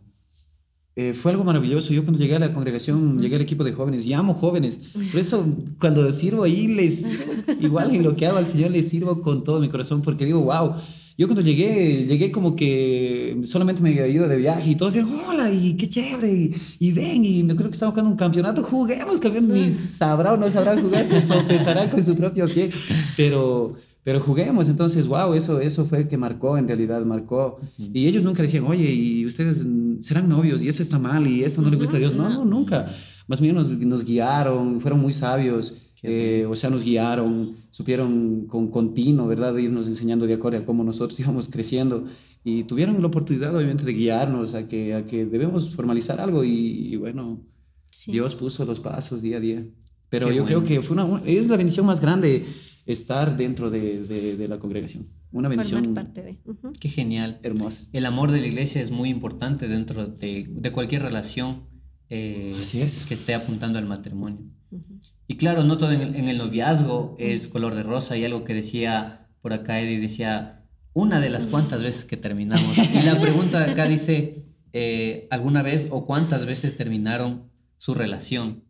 Eh, 0.96 1.14
fue 1.14 1.30
algo 1.30 1.44
maravilloso. 1.44 1.92
Yo 1.92 2.02
cuando 2.02 2.18
llegué 2.18 2.34
a 2.34 2.40
la 2.40 2.52
congregación, 2.52 3.20
llegué 3.20 3.36
al 3.36 3.42
equipo 3.42 3.62
de 3.62 3.72
jóvenes 3.72 4.04
y 4.04 4.14
amo 4.14 4.34
jóvenes. 4.34 4.80
Por 5.12 5.20
eso 5.20 5.46
cuando 5.78 6.10
sirvo 6.10 6.42
ahí, 6.42 6.66
les, 6.66 7.04
igual 7.60 7.94
en 7.94 8.02
lo 8.02 8.16
que 8.16 8.26
hago 8.26 8.38
al 8.38 8.48
Señor, 8.48 8.72
les 8.72 8.88
sirvo 8.88 9.22
con 9.22 9.44
todo 9.44 9.60
mi 9.60 9.68
corazón 9.68 10.02
porque 10.02 10.24
digo, 10.24 10.40
wow 10.40 10.74
yo 11.18 11.26
cuando 11.26 11.42
llegué, 11.42 12.06
llegué 12.06 12.30
como 12.30 12.54
que 12.54 13.40
solamente 13.44 13.82
me 13.82 13.88
había 13.88 14.06
ido 14.06 14.28
de 14.28 14.36
viaje 14.36 14.70
y 14.70 14.76
todos 14.76 14.94
decían, 14.94 15.12
hola, 15.12 15.52
y 15.52 15.74
qué 15.76 15.88
chévere, 15.88 16.32
y, 16.32 16.54
y 16.78 16.92
ven, 16.92 17.24
y 17.24 17.42
me 17.42 17.54
acuerdo 17.54 17.70
que 17.70 17.74
estaba 17.74 17.90
jugando 17.90 18.12
un 18.12 18.16
campeonato, 18.16 18.62
juguemos, 18.62 19.18
campeón, 19.18 19.48
ni 19.48 19.68
sabrá 19.68 20.34
o 20.34 20.36
no 20.36 20.48
sabrá 20.48 20.80
jugar, 20.80 21.04
se 21.04 21.20
tropezará 21.22 21.90
con 21.90 22.04
su 22.04 22.14
propio 22.14 22.46
pie, 22.46 22.70
pero, 23.16 23.74
pero 24.04 24.20
juguemos, 24.20 24.68
entonces, 24.68 25.08
wow, 25.08 25.34
eso, 25.34 25.60
eso 25.60 25.84
fue 25.84 26.06
que 26.06 26.16
marcó, 26.16 26.56
en 26.56 26.68
realidad, 26.68 27.04
marcó, 27.04 27.58
uh 27.78 27.82
-huh. 27.82 27.90
y 27.92 28.06
ellos 28.06 28.22
nunca 28.22 28.42
decían, 28.42 28.64
oye, 28.68 28.88
y 28.88 29.26
ustedes 29.26 29.66
serán 30.02 30.28
novios, 30.28 30.62
y 30.62 30.68
eso 30.68 30.84
está 30.84 31.00
mal, 31.00 31.26
y 31.26 31.42
eso 31.42 31.60
no 31.62 31.68
le 31.68 31.76
gusta 31.76 31.96
a 31.96 31.98
Dios, 31.98 32.14
no, 32.14 32.28
no, 32.28 32.44
nunca, 32.44 32.94
más 33.26 33.40
bien 33.40 33.56
nos, 33.56 33.68
nos 33.70 34.04
guiaron, 34.04 34.80
fueron 34.80 35.00
muy 35.00 35.12
sabios, 35.12 35.74
eh, 36.02 36.46
o 36.48 36.54
sea, 36.54 36.70
nos 36.70 36.84
guiaron, 36.84 37.56
supieron 37.70 38.46
con 38.46 38.68
continuo, 38.70 39.26
¿verdad?, 39.26 39.54
de 39.54 39.62
irnos 39.62 39.86
enseñando 39.88 40.26
de 40.26 40.34
acuerdo 40.34 40.58
a 40.58 40.64
cómo 40.64 40.84
nosotros 40.84 41.18
íbamos 41.24 41.48
creciendo 41.48 42.04
y 42.44 42.64
tuvieron 42.64 43.00
la 43.00 43.08
oportunidad, 43.08 43.54
obviamente, 43.54 43.84
de 43.84 43.92
guiarnos 43.92 44.54
a 44.54 44.68
que, 44.68 44.94
a 44.94 45.04
que 45.06 45.26
debemos 45.26 45.70
formalizar 45.74 46.20
algo 46.20 46.44
y, 46.44 46.92
y 46.92 46.96
bueno, 46.96 47.42
sí. 47.90 48.12
Dios 48.12 48.34
puso 48.34 48.64
los 48.64 48.80
pasos 48.80 49.22
día 49.22 49.36
a 49.38 49.40
día. 49.40 49.66
Pero 50.08 50.28
Qué 50.28 50.36
yo 50.36 50.42
bueno. 50.44 50.60
creo 50.64 50.68
que 50.68 50.80
fue 50.86 50.96
una, 50.96 51.20
es 51.26 51.48
la 51.48 51.56
bendición 51.56 51.84
más 51.84 52.00
grande 52.00 52.44
estar 52.86 53.36
dentro 53.36 53.68
de, 53.68 54.02
de, 54.04 54.36
de 54.36 54.48
la 54.48 54.58
congregación. 54.58 55.06
Una 55.30 55.48
bendición. 55.48 55.84
Formar 55.84 56.04
parte 56.06 56.22
de. 56.22 56.38
Uh 56.46 56.54
-huh. 56.54 56.72
Qué 56.80 56.88
genial. 56.88 57.38
Hermosa. 57.42 57.88
El 57.92 58.06
amor 58.06 58.30
de 58.30 58.40
la 58.40 58.46
iglesia 58.46 58.80
es 58.80 58.90
muy 58.90 59.10
importante 59.10 59.68
dentro 59.68 60.06
de, 60.06 60.46
de 60.48 60.72
cualquier 60.72 61.02
relación 61.02 61.64
eh, 62.08 62.56
Así 62.58 62.80
es. 62.80 63.04
que 63.04 63.12
esté 63.12 63.34
apuntando 63.34 63.78
al 63.78 63.84
matrimonio. 63.84 64.40
Uh 64.70 64.78
-huh. 64.78 65.00
Y 65.28 65.36
claro, 65.36 65.62
no 65.62 65.76
todo 65.76 65.92
en 65.92 66.00
el, 66.00 66.16
en 66.16 66.28
el, 66.28 66.38
noviazgo 66.38 67.14
es 67.18 67.48
color 67.48 67.74
de 67.74 67.82
rosa 67.82 68.16
y 68.16 68.24
algo 68.24 68.44
que 68.44 68.54
decía 68.54 69.28
por 69.42 69.52
acá 69.52 69.80
Eddie, 69.80 70.00
decía, 70.00 70.64
una 70.94 71.20
de 71.20 71.30
las 71.30 71.46
cuantas 71.46 71.82
veces 71.82 72.04
que 72.04 72.16
terminamos. 72.16 72.76
Y 72.78 73.02
la 73.02 73.20
pregunta 73.20 73.62
acá 73.62 73.86
dice, 73.86 74.46
eh, 74.72 75.28
¿alguna 75.30 75.62
vez 75.62 75.88
o 75.90 76.04
cuántas 76.04 76.44
veces 76.44 76.76
terminaron 76.76 77.50
su 77.76 77.94
relación? 77.94 78.64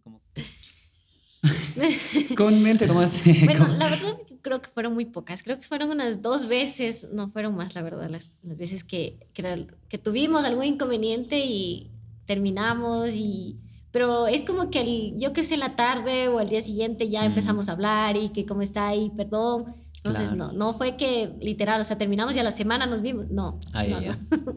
Con 2.37 2.63
mente 2.63 2.87
nomás. 2.87 3.23
bueno, 3.45 3.69
la 3.69 3.89
verdad 3.89 4.19
creo 4.43 4.61
que 4.61 4.69
fueron 4.71 4.95
muy 4.95 5.05
pocas. 5.05 5.43
Creo 5.43 5.57
que 5.57 5.63
fueron 5.63 5.91
unas 5.91 6.21
dos 6.21 6.49
veces, 6.49 7.09
no 7.13 7.31
fueron 7.31 7.55
más, 7.55 7.75
la 7.75 7.83
verdad, 7.83 8.11
las, 8.11 8.31
las 8.43 8.59
veces 8.59 8.85
que, 8.85 9.19
que, 9.33 9.67
que 9.89 9.99
tuvimos 9.99 10.45
algún 10.45 10.65
inconveniente 10.65 11.45
y 11.45 11.91
terminamos 12.27 13.15
y 13.15 13.59
pero 13.99 14.29
es 14.29 14.43
como 14.43 14.71
que 14.71 14.81
el, 14.81 15.19
yo 15.19 15.33
que 15.33 15.43
sé, 15.43 15.55
en 15.55 15.61
la 15.61 15.75
tarde 15.75 16.29
o 16.29 16.39
al 16.39 16.49
día 16.49 16.63
siguiente 16.63 17.09
ya 17.09 17.23
mm. 17.23 17.27
empezamos 17.27 17.69
a 17.69 17.73
hablar 17.73 18.17
y 18.17 18.29
que 18.29 18.47
cómo 18.47 18.63
está 18.63 18.87
ahí, 18.87 19.11
perdón, 19.17 19.75
Entonces, 19.97 20.37
no, 20.37 20.53
no 20.53 20.73
fue 20.73 20.97
que 20.97 21.31
literal, 21.43 21.81
o 21.81 21.85
sea, 21.85 21.99
terminamos 21.99 22.37
y 22.37 22.39
a 22.39 22.45
la 22.45 22.53
semana 22.53 22.87
nos 22.87 23.03
vimos. 23.03 23.29
No. 23.29 23.59
Ah, 23.73 23.83
no, 23.83 24.01
ya, 24.01 24.17
no. 24.31 24.57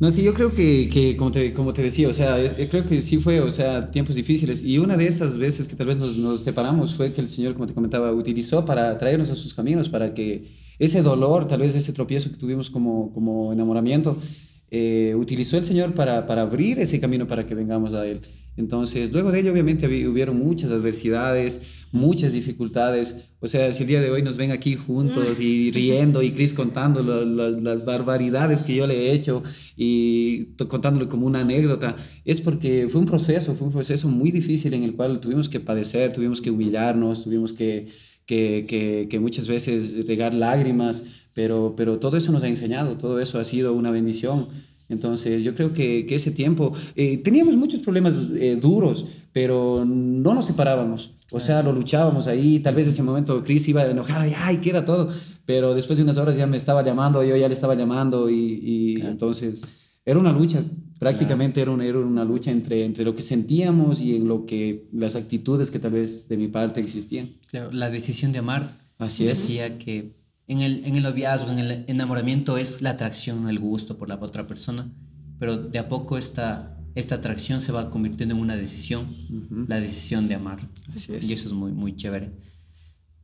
No, 0.00 0.10
sí, 0.10 0.22
yo 0.22 0.34
creo 0.34 0.52
que, 0.52 0.90
que 0.92 1.16
como, 1.16 1.32
te, 1.32 1.54
como 1.54 1.72
te 1.72 1.80
decía, 1.80 2.10
o 2.10 2.12
sea, 2.12 2.38
eh, 2.38 2.68
creo 2.70 2.84
que 2.84 3.00
sí 3.00 3.16
fue, 3.16 3.40
o 3.40 3.50
sea, 3.50 3.90
tiempos 3.90 4.16
difíciles. 4.16 4.62
Y 4.62 4.76
una 4.76 4.98
de 4.98 5.06
esas 5.06 5.38
veces 5.38 5.66
que 5.66 5.74
tal 5.74 5.86
vez 5.86 5.96
nos, 5.96 6.18
nos 6.18 6.42
separamos 6.42 6.94
fue 6.94 7.14
que 7.14 7.22
el 7.22 7.30
Señor, 7.30 7.54
como 7.54 7.66
te 7.66 7.72
comentaba, 7.72 8.12
utilizó 8.12 8.66
para 8.66 8.98
traernos 8.98 9.30
a 9.30 9.34
sus 9.34 9.54
caminos, 9.54 9.88
para 9.88 10.12
que 10.12 10.74
ese 10.78 11.00
dolor, 11.00 11.48
tal 11.48 11.60
vez 11.60 11.74
ese 11.74 11.94
tropiezo 11.94 12.30
que 12.30 12.36
tuvimos 12.36 12.68
como, 12.68 13.14
como 13.14 13.50
enamoramiento, 13.50 14.18
eh, 14.70 15.14
utilizó 15.16 15.56
el 15.56 15.64
Señor 15.64 15.94
para, 15.94 16.26
para 16.26 16.42
abrir 16.42 16.78
ese 16.80 17.00
camino 17.00 17.26
para 17.26 17.46
que 17.46 17.54
vengamos 17.54 17.94
a 17.94 18.06
Él. 18.06 18.20
Entonces, 18.56 19.12
luego 19.12 19.32
de 19.32 19.40
ello, 19.40 19.52
obviamente, 19.52 19.86
hubieron 20.06 20.38
muchas 20.38 20.70
adversidades, 20.70 21.68
muchas 21.90 22.32
dificultades. 22.32 23.16
O 23.40 23.48
sea, 23.48 23.72
si 23.72 23.82
el 23.82 23.88
día 23.88 24.00
de 24.02 24.10
hoy 24.10 24.22
nos 24.22 24.36
ven 24.36 24.50
aquí 24.50 24.74
juntos 24.76 25.40
y 25.40 25.70
riendo 25.74 26.22
y 26.22 26.32
Chris 26.32 26.52
contando 26.52 27.02
lo- 27.02 27.24
lo- 27.24 27.50
las 27.60 27.84
barbaridades 27.84 28.62
que 28.62 28.74
yo 28.74 28.86
le 28.86 28.94
he 29.08 29.12
hecho 29.12 29.42
y 29.76 30.54
contándolo 30.68 31.08
como 31.08 31.26
una 31.26 31.40
anécdota, 31.40 31.96
es 32.24 32.40
porque 32.40 32.88
fue 32.88 33.00
un 33.00 33.06
proceso, 33.06 33.54
fue 33.54 33.66
un 33.68 33.72
proceso 33.72 34.08
muy 34.08 34.30
difícil 34.30 34.74
en 34.74 34.82
el 34.84 34.94
cual 34.94 35.18
tuvimos 35.20 35.48
que 35.48 35.58
padecer, 35.60 36.12
tuvimos 36.12 36.40
que 36.42 36.50
humillarnos, 36.50 37.24
tuvimos 37.24 37.52
que, 37.52 37.88
que, 38.26 38.66
que, 38.68 39.06
que 39.10 39.18
muchas 39.18 39.48
veces 39.48 40.06
regar 40.06 40.34
lágrimas, 40.34 41.04
pero, 41.34 41.74
pero 41.76 41.98
todo 41.98 42.16
eso 42.18 42.30
nos 42.32 42.42
ha 42.42 42.48
enseñado, 42.48 42.98
todo 42.98 43.18
eso 43.18 43.38
ha 43.38 43.44
sido 43.46 43.72
una 43.72 43.90
bendición. 43.90 44.48
Entonces, 44.92 45.42
yo 45.42 45.54
creo 45.54 45.72
que, 45.72 46.06
que 46.06 46.14
ese 46.14 46.30
tiempo, 46.30 46.72
eh, 46.94 47.16
teníamos 47.18 47.56
muchos 47.56 47.80
problemas 47.80 48.14
eh, 48.36 48.56
duros, 48.60 49.06
pero 49.32 49.84
no 49.86 50.34
nos 50.34 50.44
separábamos. 50.46 51.10
O 51.30 51.40
sea, 51.40 51.62
lo 51.62 51.72
luchábamos 51.72 52.26
ahí. 52.26 52.60
Tal 52.60 52.74
vez 52.74 52.86
ese 52.86 53.02
momento 53.02 53.42
Chris 53.42 53.66
iba 53.68 53.84
enojada 53.86 54.28
y 54.28 54.34
ay, 54.36 54.58
queda 54.58 54.84
todo. 54.84 55.08
Pero 55.46 55.74
después 55.74 55.96
de 55.96 56.04
unas 56.04 56.18
horas 56.18 56.36
ya 56.36 56.46
me 56.46 56.56
estaba 56.58 56.84
llamando, 56.84 57.24
yo 57.24 57.34
ya 57.36 57.48
le 57.48 57.54
estaba 57.54 57.74
llamando 57.74 58.28
y, 58.30 58.60
y 58.62 58.94
Claro. 58.96 59.10
entonces 59.12 59.62
era 60.04 60.18
una 60.18 60.30
lucha. 60.30 60.62
Prácticamente 60.98 61.60
era, 61.60 61.70
una, 61.72 61.84
era 61.84 61.98
una 61.98 62.24
lucha 62.24 62.50
entre, 62.52 62.84
entre 62.84 63.04
lo 63.04 63.16
que 63.16 63.22
sentíamos 63.22 64.00
y 64.00 64.14
en 64.14 64.28
lo 64.28 64.46
que 64.46 64.84
las 64.92 65.16
actitudes 65.16 65.70
que 65.72 65.80
tal 65.80 65.92
vez 65.92 66.28
de 66.28 66.36
mi 66.36 66.46
parte 66.48 66.80
existían. 66.80 67.30
Claro, 67.50 67.72
la 67.72 67.90
decisión 67.90 68.30
de 68.32 68.38
amar. 68.38 68.76
Así 68.98 69.26
es. 69.26 69.40
Decía 69.40 69.78
que 69.78 70.12
en 70.48 70.60
el, 70.60 70.84
en 70.84 70.96
el 70.96 71.02
noviazgo, 71.02 71.50
en 71.50 71.58
el 71.58 71.84
enamoramiento 71.88 72.58
es 72.58 72.82
la 72.82 72.90
atracción, 72.90 73.48
el 73.48 73.58
gusto 73.58 73.96
por 73.98 74.08
la 74.08 74.16
otra 74.16 74.46
persona, 74.46 74.92
pero 75.38 75.56
de 75.56 75.78
a 75.78 75.88
poco 75.88 76.18
esta, 76.18 76.78
esta 76.94 77.16
atracción 77.16 77.60
se 77.60 77.72
va 77.72 77.90
convirtiendo 77.90 78.34
en 78.34 78.40
una 78.40 78.56
decisión, 78.56 79.16
Ujú. 79.30 79.64
la 79.68 79.80
decisión 79.80 80.28
de 80.28 80.34
amar. 80.34 80.58
Así 80.94 81.14
es. 81.14 81.28
Y 81.28 81.32
eso 81.32 81.46
es 81.48 81.52
muy, 81.54 81.72
muy 81.72 81.96
chévere. 81.96 82.32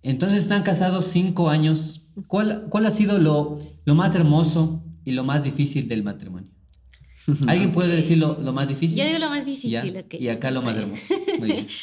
Entonces 0.03 0.43
están 0.43 0.63
casados 0.63 1.07
cinco 1.07 1.51
años. 1.51 2.07
¿Cuál, 2.27 2.67
cuál 2.71 2.87
ha 2.87 2.91
sido 2.91 3.19
lo, 3.19 3.59
lo 3.85 3.95
más 3.95 4.15
hermoso 4.15 4.83
y 5.05 5.13
lo 5.13 5.25
más 5.25 5.45
difícil 5.45 5.89
del 5.89 6.03
matrimonio? 6.05 6.51
¿Alguien 7.47 7.73
puede 7.73 7.95
decir 7.95 8.19
lo, 8.19 8.41
lo 8.41 8.53
más 8.53 8.69
difícil? 8.69 8.99
Yo 8.99 9.05
digo 9.07 9.19
lo 9.19 9.29
más 9.29 9.45
difícil. 9.45 9.71
Ya, 9.71 9.85
ok. 9.85 10.15
Y 10.15 10.29
acá 10.29 10.51
lo 10.51 10.63
más 10.63 10.77
hermoso. 10.77 11.03
Muy 11.39 11.53
bien. 11.53 11.67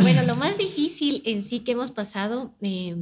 Bueno, 0.00 0.22
lo 0.22 0.36
más 0.36 0.56
difícil 0.56 1.20
en 1.26 1.44
sí 1.44 1.60
que 1.60 1.72
hemos 1.72 1.90
pasado, 1.90 2.54
eh, 2.62 2.96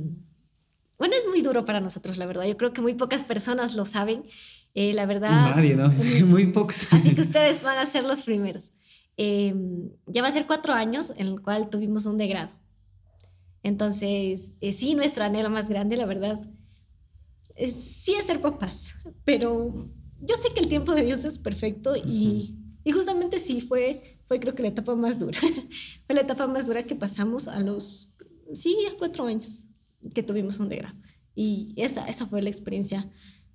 bueno, 1.05 1.17
es 1.23 1.29
muy 1.29 1.43
duro 1.43 1.67
para 1.67 1.81
nosotros, 1.81 2.17
la 2.17 2.25
verdad. 2.25 2.47
Yo 2.47 2.57
creo 2.57 2.73
que 2.73 2.81
muy 2.81 2.95
pocas 2.95 3.23
personas 3.23 3.75
lo 3.75 3.85
saben. 3.85 4.25
Eh, 4.73 4.95
la 4.95 5.05
verdad, 5.05 5.55
Nadie, 5.55 5.77
¿no? 5.77 5.91
Muy 6.27 6.47
pocos. 6.47 6.91
así 6.93 7.15
que 7.15 7.21
ustedes 7.21 7.63
van 7.63 7.77
a 7.77 7.85
ser 7.85 8.05
los 8.05 8.23
primeros. 8.23 8.73
Eh, 9.19 9.55
ya 10.07 10.23
va 10.23 10.29
a 10.29 10.33
ser 10.33 10.47
cuatro 10.47 10.73
años 10.73 11.13
en 11.19 11.27
el 11.27 11.43
cual 11.43 11.69
tuvimos 11.69 12.07
un 12.07 12.17
degrado. 12.17 12.53
Entonces, 13.63 14.55
eh, 14.63 14.73
sí, 14.73 14.95
nuestro 14.95 15.25
anhelo 15.25 15.51
más 15.51 15.69
grande, 15.69 15.99
la 15.99 16.07
verdad, 16.07 16.41
es, 17.55 17.75
sí 17.75 18.15
es 18.15 18.25
ser 18.25 18.41
papás, 18.41 18.95
pero 19.27 19.91
yo 20.23 20.37
sé 20.37 20.55
que 20.55 20.61
el 20.61 20.69
tiempo 20.69 20.95
de 20.95 21.05
Dios 21.05 21.27
es 21.27 21.39
perfecto 21.39 21.97
y, 21.97 22.57
y 22.83 22.93
justamente 22.93 23.41
sí 23.41 23.61
fue, 23.61 24.19
fue 24.27 24.41
creo 24.41 24.55
que 24.55 24.63
la 24.63 24.69
etapa 24.69 24.95
más 24.95 25.19
dura. 25.19 25.39
fue 26.07 26.15
la 26.15 26.23
etapa 26.23 26.47
más 26.47 26.67
dura 26.67 26.83
que 26.85 26.97
pasamos 26.97 27.47
a 27.47 27.61
los, 27.61 28.15
sí, 28.55 28.75
a 28.91 28.97
cuatro 28.97 29.27
años 29.27 29.65
que 30.13 30.23
tuvimos 30.23 30.59
un 30.59 30.69
degrado. 30.69 30.95
Y 31.35 31.75
esa, 31.77 32.07
esa 32.07 32.27
fue 32.27 32.43
la 32.43 32.51
experiencia 32.51 33.11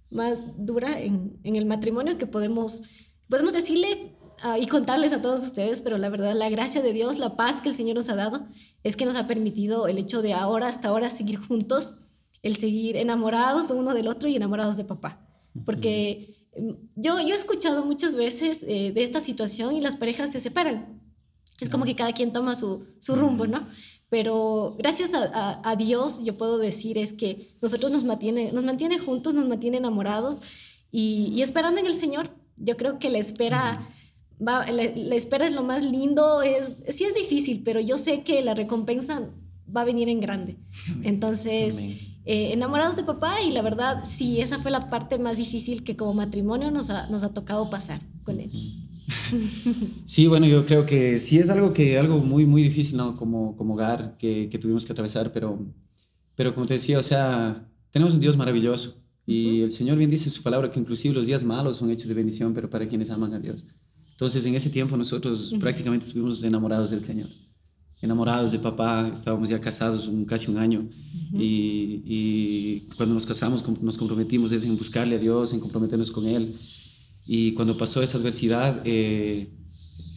más 0.09 0.39
dura 0.57 0.99
en, 0.99 1.39
en 1.43 1.55
el 1.55 1.65
matrimonio 1.65 2.17
que 2.17 2.27
podemos, 2.27 2.83
podemos 3.29 3.53
decirle 3.53 4.15
ah, 4.41 4.57
y 4.57 4.67
contarles 4.67 5.13
a 5.13 5.21
todos 5.21 5.43
ustedes, 5.43 5.81
pero 5.81 5.97
la 5.97 6.09
verdad, 6.09 6.33
la 6.33 6.49
gracia 6.49 6.81
de 6.81 6.93
Dios, 6.93 7.19
la 7.19 7.35
paz 7.35 7.61
que 7.61 7.69
el 7.69 7.75
Señor 7.75 7.95
nos 7.95 8.09
ha 8.09 8.15
dado, 8.15 8.47
es 8.83 8.95
que 8.95 9.05
nos 9.05 9.15
ha 9.15 9.27
permitido 9.27 9.87
el 9.87 9.97
hecho 9.97 10.21
de 10.21 10.33
ahora, 10.33 10.67
hasta 10.67 10.89
ahora, 10.89 11.09
seguir 11.09 11.37
juntos, 11.37 11.95
el 12.41 12.55
seguir 12.55 12.97
enamorados 12.97 13.69
uno 13.71 13.93
del 13.93 14.07
otro 14.07 14.29
y 14.29 14.35
enamorados 14.35 14.77
de 14.77 14.85
papá. 14.85 15.25
Porque 15.65 16.47
mm, 16.57 16.71
yo, 16.95 17.19
yo 17.19 17.33
he 17.33 17.37
escuchado 17.37 17.85
muchas 17.85 18.15
veces 18.15 18.63
eh, 18.63 18.91
de 18.93 19.03
esta 19.03 19.21
situación 19.21 19.75
y 19.75 19.81
las 19.81 19.95
parejas 19.95 20.31
se 20.31 20.41
separan. 20.41 21.01
Es 21.59 21.69
como 21.69 21.85
que 21.85 21.95
cada 21.95 22.13
quien 22.13 22.31
toma 22.31 22.55
su, 22.55 22.85
su 22.99 23.15
rumbo, 23.15 23.45
¿no? 23.45 23.59
Pero 24.09 24.75
gracias 24.77 25.13
a, 25.13 25.23
a- 25.25 25.61
a 25.71 25.75
Dios, 25.75 26.23
yo 26.23 26.35
puedo 26.37 26.57
decir 26.57 26.97
es 26.97 27.13
que 27.13 27.53
nosotros 27.61 27.91
nos 27.91 28.03
mantiene, 28.03 28.51
nos 28.51 28.63
mantiene 28.63 28.97
juntos, 28.97 29.33
nos 29.33 29.47
mantiene 29.47 29.77
enamorados 29.77 30.41
y, 30.91 31.31
y 31.35 31.41
esperando 31.41 31.79
en 31.79 31.85
el 31.87 31.95
Señor. 31.95 32.31
Yo 32.57 32.75
creo 32.75 32.97
que 32.99 33.09
la 33.09 33.19
espera, 33.19 33.87
va, 34.45 34.65
la, 34.71 34.83
la 34.95 35.15
espera 35.15 35.45
es 35.45 35.53
lo 35.53 35.63
más 35.63 35.83
lindo. 35.83 36.41
Es, 36.41 36.81
sí 36.95 37.03
es 37.03 37.13
difícil, 37.13 37.61
pero 37.63 37.79
yo 37.79 37.97
sé 37.97 38.23
que 38.23 38.41
la 38.41 38.53
recompensa 38.55 39.21
va 39.75 39.81
a 39.81 39.85
venir 39.85 40.09
en 40.09 40.19
grande. 40.19 40.57
Entonces, 41.03 41.75
eh, 42.25 42.51
enamorados 42.53 42.95
de 42.95 43.03
papá 43.03 43.41
y 43.43 43.51
la 43.51 43.61
verdad, 43.61 44.03
sí, 44.05 44.41
esa 44.41 44.57
fue 44.59 44.71
la 44.71 44.87
parte 44.87 45.19
más 45.19 45.37
difícil 45.37 45.83
que 45.83 45.95
como 45.95 46.13
matrimonio 46.15 46.71
nos 46.71 46.89
ha, 46.89 47.07
nos 47.07 47.21
ha 47.23 47.29
tocado 47.33 47.69
pasar 47.69 48.01
con 48.23 48.39
él. 48.39 48.51
Sí, 50.05 50.27
bueno, 50.27 50.45
yo 50.47 50.65
creo 50.65 50.85
que 50.85 51.19
sí 51.19 51.39
es 51.39 51.49
algo 51.49 51.73
que 51.73 51.97
algo 51.97 52.19
muy 52.19 52.45
muy 52.45 52.63
difícil, 52.63 52.97
¿no? 52.97 53.15
Como 53.15 53.55
como 53.55 53.73
hogar 53.73 54.17
que, 54.17 54.49
que 54.49 54.59
tuvimos 54.59 54.85
que 54.85 54.91
atravesar, 54.93 55.31
pero 55.31 55.59
pero 56.35 56.53
como 56.53 56.65
te 56.65 56.75
decía, 56.75 56.99
o 56.99 57.03
sea, 57.03 57.69
tenemos 57.91 58.13
un 58.13 58.19
Dios 58.19 58.37
maravilloso 58.37 59.03
y 59.25 59.61
el 59.61 59.71
Señor 59.71 59.97
bien 59.97 60.09
dice 60.09 60.25
en 60.25 60.31
su 60.31 60.41
palabra 60.43 60.71
que 60.71 60.79
inclusive 60.79 61.13
los 61.13 61.27
días 61.27 61.43
malos 61.43 61.77
son 61.77 61.91
hechos 61.91 62.07
de 62.07 62.13
bendición, 62.13 62.53
pero 62.53 62.69
para 62.69 62.87
quienes 62.87 63.09
aman 63.11 63.33
a 63.33 63.39
Dios. 63.39 63.65
Entonces, 64.11 64.45
en 64.45 64.55
ese 64.55 64.69
tiempo 64.69 64.97
nosotros 64.97 65.55
prácticamente 65.59 66.05
estuvimos 66.05 66.43
enamorados 66.43 66.91
del 66.91 67.03
Señor. 67.03 67.29
Enamorados 68.01 68.51
de 68.51 68.59
papá, 68.59 69.09
estábamos 69.13 69.49
ya 69.49 69.59
casados 69.59 70.07
un, 70.07 70.25
casi 70.25 70.49
un 70.49 70.57
año 70.57 70.89
y, 71.33 72.01
y 72.05 72.87
cuando 72.95 73.13
nos 73.13 73.25
casamos 73.25 73.63
nos 73.81 73.97
comprometimos 73.97 74.51
en 74.51 74.77
buscarle 74.77 75.15
a 75.15 75.19
Dios, 75.19 75.53
en 75.53 75.59
comprometernos 75.59 76.09
con 76.11 76.25
Él. 76.25 76.57
Y 77.31 77.51
cuando 77.51 77.77
pasó 77.77 78.01
esa 78.01 78.17
adversidad, 78.17 78.81
eh, 78.85 79.49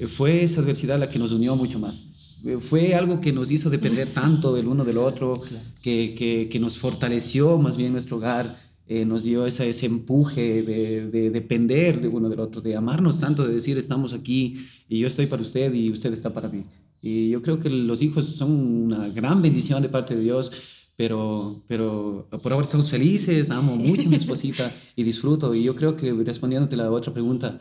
fue 0.09 0.45
esa 0.45 0.63
adversidad 0.63 0.99
la 0.99 1.11
que 1.11 1.19
nos 1.19 1.31
unió 1.33 1.55
mucho 1.57 1.79
más. 1.79 2.05
Eh, 2.43 2.57
Fue 2.59 2.95
algo 2.95 3.21
que 3.21 3.35
nos 3.35 3.53
hizo 3.53 3.69
depender 3.69 4.09
tanto 4.15 4.55
del 4.55 4.67
uno 4.67 4.83
del 4.83 4.97
otro, 4.97 5.43
que, 5.83 6.15
que, 6.17 6.49
que 6.51 6.59
nos 6.59 6.79
fortaleció 6.79 7.59
más 7.59 7.77
bien 7.77 7.93
nuestro 7.93 8.17
hogar, 8.17 8.59
eh, 8.87 9.05
nos 9.05 9.25
dio 9.25 9.45
esa, 9.45 9.67
ese 9.67 9.85
empuje 9.85 10.63
de, 10.63 11.11
de 11.11 11.29
depender 11.29 12.01
de 12.01 12.09
uno 12.09 12.31
del 12.31 12.41
otro, 12.41 12.63
de 12.63 12.77
amarnos 12.77 13.21
tanto, 13.21 13.47
de 13.47 13.53
decir 13.53 13.77
estamos 13.77 14.15
aquí 14.15 14.67
y 14.89 14.99
yo 14.99 15.07
estoy 15.07 15.27
para 15.27 15.43
usted 15.43 15.75
y 15.75 15.91
usted 15.91 16.15
está 16.15 16.33
para 16.33 16.49
mí. 16.49 16.65
Y 17.03 17.29
yo 17.29 17.43
creo 17.43 17.61
que 17.61 17.69
los 17.69 18.01
hijos 18.01 18.25
son 18.25 18.53
una 18.53 19.09
gran 19.09 19.43
bendición 19.43 19.83
de 19.83 19.91
parte 19.91 20.17
de 20.17 20.23
Dios, 20.23 20.51
pero, 20.97 21.65
pero 21.67 22.29
por 22.43 22.53
ahora 22.53 22.65
estamos 22.65 22.91
felices, 22.91 23.51
amo 23.51 23.77
mucho 23.77 24.03
a 24.03 24.11
mi 24.11 24.17
esposita 24.17 24.75
y 24.97 25.03
disfruto. 25.03 25.55
Y 25.55 25.63
yo 25.63 25.75
creo 25.75 25.97
que 25.97 26.13
respondiéndote 26.13 26.77
la 26.77 26.91
otra 26.91 27.13
pregunta, 27.13 27.61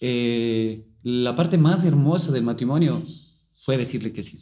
eh, 0.00 0.86
la 1.02 1.34
parte 1.36 1.58
más 1.58 1.84
hermosa 1.84 2.32
del 2.32 2.42
matrimonio 2.42 3.02
fue 3.62 3.76
decirle 3.76 4.12
que 4.12 4.22
sí. 4.22 4.40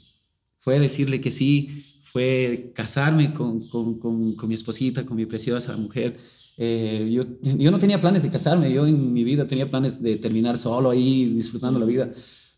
Fue 0.61 0.78
decirle 0.78 1.20
que 1.20 1.32
sí, 1.32 1.85
fue 2.04 2.72
casarme 2.74 3.32
con, 3.32 3.68
con, 3.68 3.98
con, 3.98 4.35
con 4.37 4.48
mi 4.48 4.54
esposita, 4.54 5.04
con 5.04 5.16
mi 5.16 5.26
preciosa 5.26 5.76
mujer. 5.76 6.16
Eh, 6.56 7.11
yo, 7.12 7.24
yo 7.42 7.70
no 7.72 7.78
tenía 7.80 8.00
planes 8.00 8.22
de 8.22 8.30
casarme, 8.30 8.72
yo 8.72 8.87
en 8.87 9.12
mi 9.12 9.24
vida 9.24 9.48
tenía 9.48 9.68
planes 9.68 10.00
de 10.00 10.16
terminar 10.16 10.56
solo 10.58 10.90
ahí, 10.90 11.24
disfrutando 11.35 11.80
la 11.80 11.87
vida. 11.87 12.14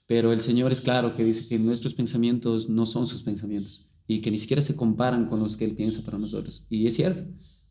Pero 0.06 0.32
el 0.32 0.42
Señor 0.42 0.72
es 0.72 0.82
claro 0.82 1.16
que 1.16 1.24
dice 1.24 1.46
que 1.48 1.58
nuestros 1.58 1.94
pensamientos 1.94 2.68
no 2.68 2.84
son 2.84 3.06
sus 3.06 3.22
pensamientos 3.22 3.88
y 4.06 4.20
que 4.20 4.30
ni 4.30 4.38
siquiera 4.38 4.62
se 4.62 4.76
comparan 4.76 5.26
con 5.26 5.40
los 5.40 5.56
que 5.56 5.64
Él 5.64 5.74
piensa 5.74 6.02
para 6.02 6.18
nosotros. 6.18 6.64
Y 6.68 6.86
es 6.86 6.94
cierto, 6.94 7.24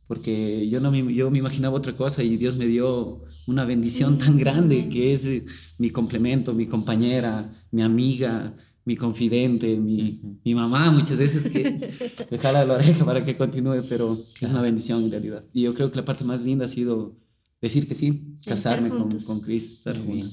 porque 0.08 0.68
yo, 0.70 0.80
no 0.80 0.92
me, 0.92 1.14
yo 1.14 1.30
me 1.32 1.40
imaginaba 1.40 1.78
otra 1.78 1.96
cosa 1.96 2.24
y 2.24 2.38
Dios 2.38 2.56
me 2.56 2.66
dio 2.66 3.22
una 3.48 3.66
bendición 3.66 4.18
tan 4.18 4.38
grande 4.38 4.90
que 4.90 5.14
es 5.14 5.26
eh, 5.26 5.46
mi 5.78 5.90
complemento, 5.90 6.54
mi 6.54 6.66
compañera, 6.66 7.52
mi 7.72 7.82
amiga, 7.82 8.56
mi 8.86 8.96
confidente, 8.96 9.78
mi, 9.78 10.40
mi 10.44 10.56
mamá 10.56 10.92
muchas 10.92 11.18
veces 11.18 11.50
que 11.50 12.26
me 12.32 12.38
jala 12.38 12.66
la 12.66 12.76
oreja 12.76 13.06
para 13.06 13.24
que 13.24 13.38
continúe, 13.38 13.84
pero 13.88 14.24
es 14.40 14.50
una 14.50 14.62
bendición 14.62 15.04
en 15.04 15.12
realidad. 15.12 15.46
Y 15.54 15.64
yo 15.64 15.74
creo 15.74 15.90
que 15.90 15.98
la 15.98 16.06
parte 16.06 16.24
más 16.24 16.42
linda 16.42 16.66
ha 16.66 16.70
sido 16.70 17.16
decir 17.62 17.88
que 17.88 17.96
sí, 17.96 18.38
casarme 18.46 18.90
con, 18.90 19.00
juntos. 19.00 19.24
con 19.26 19.40
Chris, 19.40 19.72
estar 19.72 19.98
Muy 19.98 20.18
bien. 20.18 20.28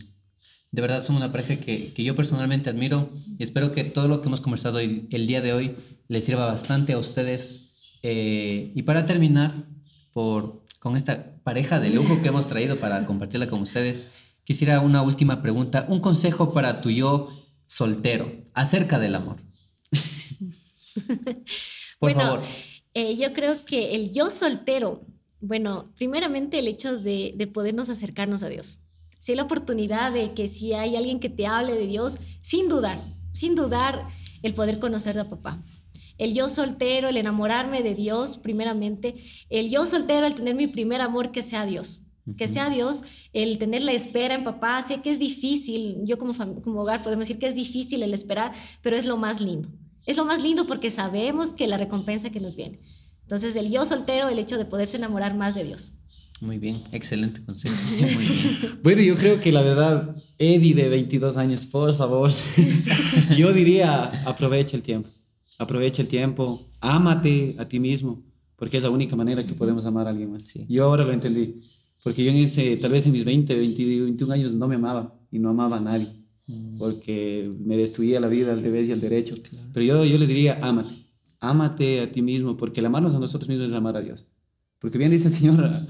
De 0.73 0.83
verdad 0.83 1.03
son 1.03 1.17
una 1.17 1.33
pareja 1.33 1.57
que, 1.59 1.93
que 1.93 2.05
yo 2.05 2.15
personalmente 2.15 2.71
admiro 2.71 3.11
y 3.39 3.43
espero 3.43 3.73
que 3.73 3.85
todo 3.85 4.07
lo 4.09 4.21
que 4.21 4.29
hemos 4.29 4.41
conversado 4.41 4.79
hoy- 4.79 5.09
el 5.11 5.27
día 5.27 5.41
de 5.43 5.53
hoy 5.53 5.75
les 6.09 6.25
sirva 6.25 6.47
bastante 6.47 6.93
a 6.93 6.99
ustedes 6.99 7.67
Eh, 8.03 8.73
y 8.75 8.83
para 8.85 9.05
terminar, 9.05 9.53
por, 10.15 10.65
con 10.79 10.97
esta 10.97 11.35
pareja 11.43 11.81
de 11.81 11.91
lujo 11.91 12.23
que 12.23 12.29
hemos 12.29 12.47
traído 12.47 12.77
para 12.77 13.05
compartirla 13.05 13.47
con 13.47 13.61
ustedes, 13.61 14.09
quisiera 14.45 14.81
una 14.81 15.03
última 15.03 15.43
pregunta, 15.43 15.85
un 15.87 16.01
consejo 16.01 16.55
para 16.55 16.81
tu 16.81 16.89
yo 16.91 17.29
soltero 17.67 18.33
acerca 18.55 18.99
del 18.99 19.17
amor. 19.17 19.37
por 21.99 22.13
favor. 22.15 22.41
Eh, 22.95 23.17
yo 23.17 23.33
creo 23.33 23.57
que 23.65 23.95
el 23.95 24.13
yo 24.13 24.31
soltero, 24.31 25.05
bueno, 25.41 25.93
primeramente 25.97 26.59
el 26.59 26.69
hecho 26.69 26.99
de, 26.99 27.35
de 27.37 27.47
podernos 27.47 27.89
acercarnos 27.89 28.43
a 28.43 28.49
Dios. 28.49 28.81
La 29.35 29.45
oportunidad 29.45 30.12
de 30.12 30.35
que 30.35 30.49
si 30.49 30.73
hay 30.73 30.97
alguien 30.97 31.21
que 31.21 31.29
te 31.29 31.47
hable 31.47 31.75
de 31.75 31.87
Dios, 31.87 32.19
sin 32.40 32.69
dudar, 32.69 33.14
sin 33.33 33.55
dudar, 33.55 34.07
el 34.43 34.55
poder 34.55 34.79
conocer 34.79 35.19
a 35.19 35.29
papá. 35.29 35.62
El 36.19 36.35
yo 36.35 36.49
soltero, 36.49 37.09
el 37.09 37.16
enamorarme 37.16 37.83
de 37.83 37.95
Dios, 37.95 38.38
primeramente. 38.38 39.16
El 39.49 39.71
yo 39.71 39.87
soltero, 39.87 40.27
el 40.27 40.35
tener 40.35 40.55
mi 40.55 40.66
primer 40.66 41.01
amor, 41.01 41.33
que 41.33 41.43
sea 41.43 41.64
Dios. 41.64 42.03
Que 42.37 42.47
sea 42.47 42.69
Dios, 42.69 43.03
el 43.33 43.59
tener 43.59 43.83
la 43.83 43.93
espera 43.93 44.35
en 44.35 44.45
papá. 44.45 44.85
Sé 44.87 45.01
que 45.01 45.12
es 45.12 45.19
difícil, 45.19 45.99
yo 46.05 46.19
como, 46.19 46.35
como 46.61 46.83
hogar 46.83 47.03
podemos 47.03 47.27
decir 47.27 47.40
que 47.40 47.49
es 47.49 47.55
difícil 47.55 48.03
el 48.03 48.12
esperar, 48.12 48.53
pero 48.83 48.97
es 48.97 49.07
lo 49.07 49.16
más 49.16 49.40
lindo. 49.40 49.71
Es 50.05 50.16
lo 50.16 50.25
más 50.25 50.43
lindo 50.43 50.66
porque 50.66 50.90
sabemos 50.90 51.53
que 51.53 51.66
la 51.66 51.79
recompensa 51.79 52.31
que 52.31 52.40
nos 52.40 52.55
viene. 52.55 52.81
Entonces, 53.23 53.57
el 53.57 53.71
yo 53.71 53.85
soltero, 53.85 54.29
el 54.29 54.38
hecho 54.38 54.59
de 54.59 54.64
poderse 54.64 54.97
enamorar 54.97 55.37
más 55.37 55.55
de 55.55 55.64
Dios. 55.64 55.95
Muy 56.40 56.59
bien, 56.59 56.83
excelente 56.92 57.42
consejo. 57.44 57.74
Muy 58.00 58.24
bien. 58.24 58.79
bueno, 58.83 59.03
yo 59.03 59.14
creo 59.16 59.40
que 59.40 59.53
la 59.53 59.62
verdad, 59.62 60.16
Eddie 60.38 60.74
de 60.74 60.88
22 60.88 61.37
años, 61.37 61.66
por 61.66 61.94
favor, 61.94 62.31
yo 63.37 63.53
diría, 63.53 64.05
aprovecha 64.24 64.76
el 64.76 64.83
tiempo. 64.83 65.11
Aprovecha 65.59 66.00
el 66.00 66.09
tiempo, 66.09 66.70
ámate 66.81 67.57
a 67.59 67.68
ti 67.68 67.79
mismo, 67.79 68.22
porque 68.57 68.79
es 68.79 68.83
la 68.83 68.90
única 68.90 69.14
manera 69.16 69.44
que 69.44 69.53
podemos 69.53 69.85
amar 69.85 70.07
a 70.07 70.11
alguien 70.11 70.33
más. 70.33 70.44
Sí. 70.44 70.64
Yo 70.68 70.85
ahora 70.85 71.05
lo 71.05 71.12
entendí, 71.12 71.61
porque 72.03 72.24
yo 72.24 72.31
en 72.31 72.38
ese, 72.38 72.79
tal 72.79 72.92
vez 72.92 73.05
en 73.05 73.12
mis 73.12 73.26
20, 73.26 73.55
21 73.55 74.33
años 74.33 74.55
no 74.55 74.66
me 74.66 74.76
amaba 74.76 75.14
y 75.31 75.38
no 75.38 75.50
amaba 75.50 75.76
a 75.76 75.81
nadie, 75.81 76.09
mm. 76.46 76.79
porque 76.79 77.53
me 77.59 77.76
destruía 77.76 78.18
la 78.18 78.29
vida 78.29 78.53
al 78.53 78.62
revés 78.62 78.88
y 78.88 78.92
al 78.92 79.00
derecho. 79.03 79.35
Pero 79.74 79.85
yo, 79.85 80.05
yo 80.07 80.16
le 80.16 80.26
diría, 80.26 80.59
ámate, 80.62 80.94
ámate 81.38 82.00
a 82.00 82.11
ti 82.11 82.22
mismo, 82.22 82.57
porque 82.57 82.81
el 82.81 82.87
amarnos 82.87 83.14
a 83.14 83.18
nosotros 83.18 83.50
mismos 83.50 83.68
es 83.68 83.76
amar 83.76 83.98
a 83.98 84.00
Dios. 84.00 84.24
Porque 84.79 84.96
bien 84.96 85.11
dice 85.11 85.29
el 85.29 85.35
Señor, 85.35 85.87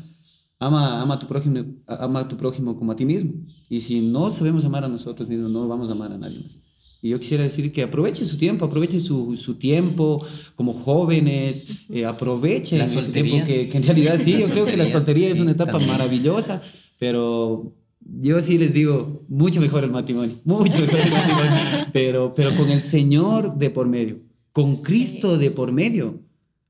ama, 0.60 1.00
ama, 1.00 1.14
a 1.14 1.18
tu 1.18 1.26
prójimo, 1.26 1.64
ama 1.86 2.20
a 2.20 2.28
tu 2.28 2.36
prójimo 2.36 2.76
como 2.78 2.92
a 2.92 2.96
ti 2.96 3.04
mismo. 3.04 3.32
Y 3.68 3.80
si 3.80 4.00
no 4.00 4.30
sabemos 4.30 4.64
amar 4.64 4.84
a 4.84 4.88
nosotros 4.88 5.28
mismos, 5.28 5.50
no 5.50 5.66
vamos 5.66 5.88
a 5.88 5.92
amar 5.92 6.12
a 6.12 6.18
nadie 6.18 6.38
más. 6.38 6.58
Y 7.02 7.08
yo 7.08 7.18
quisiera 7.18 7.42
decir 7.42 7.72
que 7.72 7.82
aproveche 7.82 8.26
su 8.26 8.36
tiempo, 8.36 8.66
aproveche 8.66 9.00
su, 9.00 9.34
su 9.34 9.54
tiempo 9.54 10.24
como 10.54 10.74
jóvenes, 10.74 11.86
eh, 11.88 12.04
aproveche 12.04 12.76
la 12.76 12.88
soltería. 12.88 13.42
que, 13.44 13.68
que, 13.68 13.78
en 13.78 13.84
realidad 13.84 14.20
sí, 14.22 14.38
yo 14.38 14.48
creo 14.50 14.66
que 14.66 14.76
la 14.76 14.86
soltería 14.86 15.30
es 15.30 15.40
una 15.40 15.52
etapa 15.52 15.78
maravillosa, 15.78 16.62
pero 16.98 17.74
yo 18.00 18.40
sí 18.42 18.58
les 18.58 18.74
digo, 18.74 19.24
mucho 19.28 19.62
mejor 19.62 19.84
el 19.84 19.90
matrimonio, 19.90 20.36
mucho 20.44 20.78
mejor 20.78 21.00
el 21.00 21.10
matrimonio, 21.10 21.50
pero, 21.92 22.34
pero 22.34 22.54
con 22.54 22.68
el 22.68 22.82
Señor 22.82 23.56
de 23.56 23.70
por 23.70 23.88
medio, 23.88 24.18
con 24.52 24.76
Cristo 24.76 25.38
de 25.38 25.50
por 25.50 25.72
medio, 25.72 26.20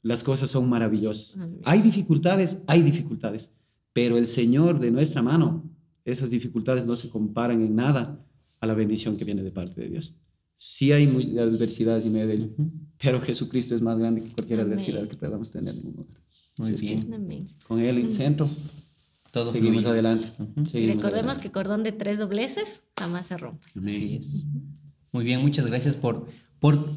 las 0.03 0.22
cosas 0.22 0.48
son 0.48 0.68
maravillosas. 0.68 1.38
Hay 1.64 1.83
dificultades, 1.83 2.59
hay 2.68 2.83
dificultades, 2.83 3.53
pero 3.92 4.18
el 4.18 4.26
Señor 4.26 4.81
de 4.81 4.90
nuestra 4.90 5.22
mano, 5.22 5.64
esas 6.05 6.31
dificultades 6.31 6.87
no 6.87 6.96
se 6.96 7.09
comparan 7.09 7.62
en 7.62 7.74
nada 7.74 8.24
a 8.61 8.66
la 8.66 8.74
bendición 8.74 9.16
que 9.16 9.24
viene 9.24 9.42
de 9.42 9.50
parte 9.50 9.81
de 9.81 9.88
Dios. 9.88 10.14
Sí 10.57 10.92
hay 10.92 11.07
muy, 11.07 11.38
adversidades 11.38 12.05
y 12.05 12.11
medio 12.11 12.26
de 12.26 12.35
ello, 12.35 12.50
pero 13.03 13.20
Jesucristo 13.20 13.74
es 13.74 13.81
más 13.81 13.98
grande 13.98 14.20
que 14.20 14.29
cualquier 14.29 14.61
adversidad 14.61 15.09
que 15.09 15.16
podamos 15.16 15.50
tener 15.50 15.74
en 15.74 15.87
un 15.87 15.92
lugar. 15.96 16.20
Muy 16.59 16.72
bien. 16.72 17.48
Con 17.66 17.81
Él 17.81 17.98
en 17.98 18.12
centro, 18.12 18.50
todo 19.31 19.50
seguimos 19.50 19.87
adelante. 19.87 20.29
Recordemos 20.72 21.38
que 21.38 21.50
cordón 21.50 21.83
de 21.83 21.92
tres 21.92 22.18
dobleces 22.18 22.83
jamás 22.98 23.26
se 23.26 23.38
rompe. 23.38 23.66
Así 23.74 24.16
es. 24.16 24.46
Muy 25.12 25.24
bien, 25.24 25.40
muchas 25.40 25.66
gracias 25.66 25.96
por, 25.96 26.26
por, 26.59 26.92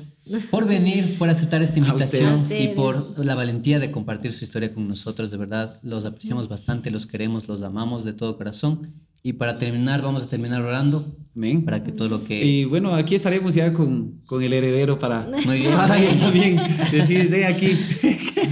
por 0.50 0.68
venir, 0.68 1.18
por 1.18 1.30
aceptar 1.30 1.62
esta 1.62 1.80
invitación 1.80 2.40
y 2.50 2.70
por 2.70 3.18
la 3.24 3.36
valentía 3.36 3.80
de 3.80 3.92
compartir 3.92 4.32
su 4.32 4.44
historia 4.44 4.74
con 4.74 4.88
nosotros. 4.88 5.32
De 5.32 5.38
verdad, 5.38 5.80
los 5.84 6.06
apreciamos 6.06 6.48
bastante, 6.48 6.92
los 6.92 7.06
queremos, 7.06 7.48
los 7.48 7.62
amamos 7.64 8.04
de 8.04 8.14
todo 8.14 8.38
corazón. 8.38 8.94
Y 9.26 9.34
para 9.34 9.58
terminar, 9.58 10.02
vamos 10.02 10.24
a 10.24 10.28
terminar 10.28 10.62
orando. 10.62 11.16
Amén. 11.36 11.64
Para 11.64 11.82
que 11.82 11.94
todo 11.94 12.10
lo 12.10 12.24
que... 12.26 12.44
Y 12.44 12.66
bueno, 12.66 12.94
aquí 12.94 13.16
estaremos 13.16 13.54
ya 13.54 13.72
con, 13.72 14.22
con 14.26 14.44
el 14.44 14.52
heredero 14.52 15.00
para... 15.00 15.30
Muy 15.46 15.60
bien. 15.60 15.72
Para 15.76 15.98
él 15.98 16.18
también 16.18 16.60
decir, 16.92 17.46
aquí. 17.46 17.72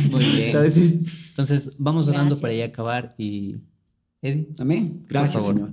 Muy 0.10 0.23
bien. 0.23 0.55
Entonces, 1.29 1.73
vamos 1.77 2.07
orando 2.07 2.39
para 2.39 2.53
ya 2.53 2.65
acabar 2.65 3.15
y... 3.17 3.57
Eddie. 4.21 4.47
Amén. 4.60 5.05
Gracias, 5.10 5.43
Señor. 5.43 5.71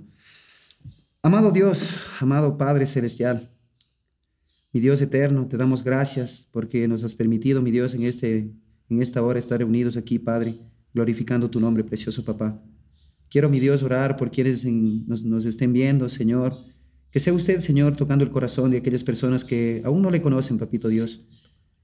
Amado 1.22 1.50
Dios, 1.50 1.90
amado 2.20 2.56
Padre 2.56 2.86
Celestial, 2.86 3.42
mi 4.72 4.80
Dios 4.80 5.00
eterno, 5.00 5.48
te 5.48 5.56
damos 5.56 5.82
gracias 5.82 6.46
porque 6.50 6.86
nos 6.88 7.02
has 7.02 7.14
permitido, 7.14 7.62
mi 7.62 7.70
Dios, 7.70 7.94
en, 7.94 8.02
este, 8.02 8.50
en 8.90 9.02
esta 9.02 9.22
hora 9.22 9.38
estar 9.38 9.58
reunidos 9.58 9.96
aquí, 9.96 10.18
Padre, 10.18 10.60
glorificando 10.92 11.50
tu 11.50 11.58
nombre, 11.58 11.84
precioso 11.84 12.24
papá. 12.24 12.62
Quiero, 13.30 13.48
mi 13.48 13.60
Dios, 13.60 13.82
orar 13.82 14.16
por 14.16 14.30
quienes 14.30 14.64
nos, 14.64 15.44
estén 15.44 15.72
viendo, 15.72 16.08
Señor. 16.08 16.54
Que 17.10 17.20
sea 17.20 17.32
usted, 17.32 17.60
Señor, 17.60 17.96
tocando 17.96 18.24
el 18.24 18.30
corazón 18.30 18.70
de 18.70 18.78
aquellas 18.78 19.04
personas 19.04 19.44
que 19.44 19.82
aún 19.84 20.02
no 20.02 20.10
le 20.10 20.20
conocen, 20.20 20.58
Papito 20.58 20.88
Dios. 20.88 21.22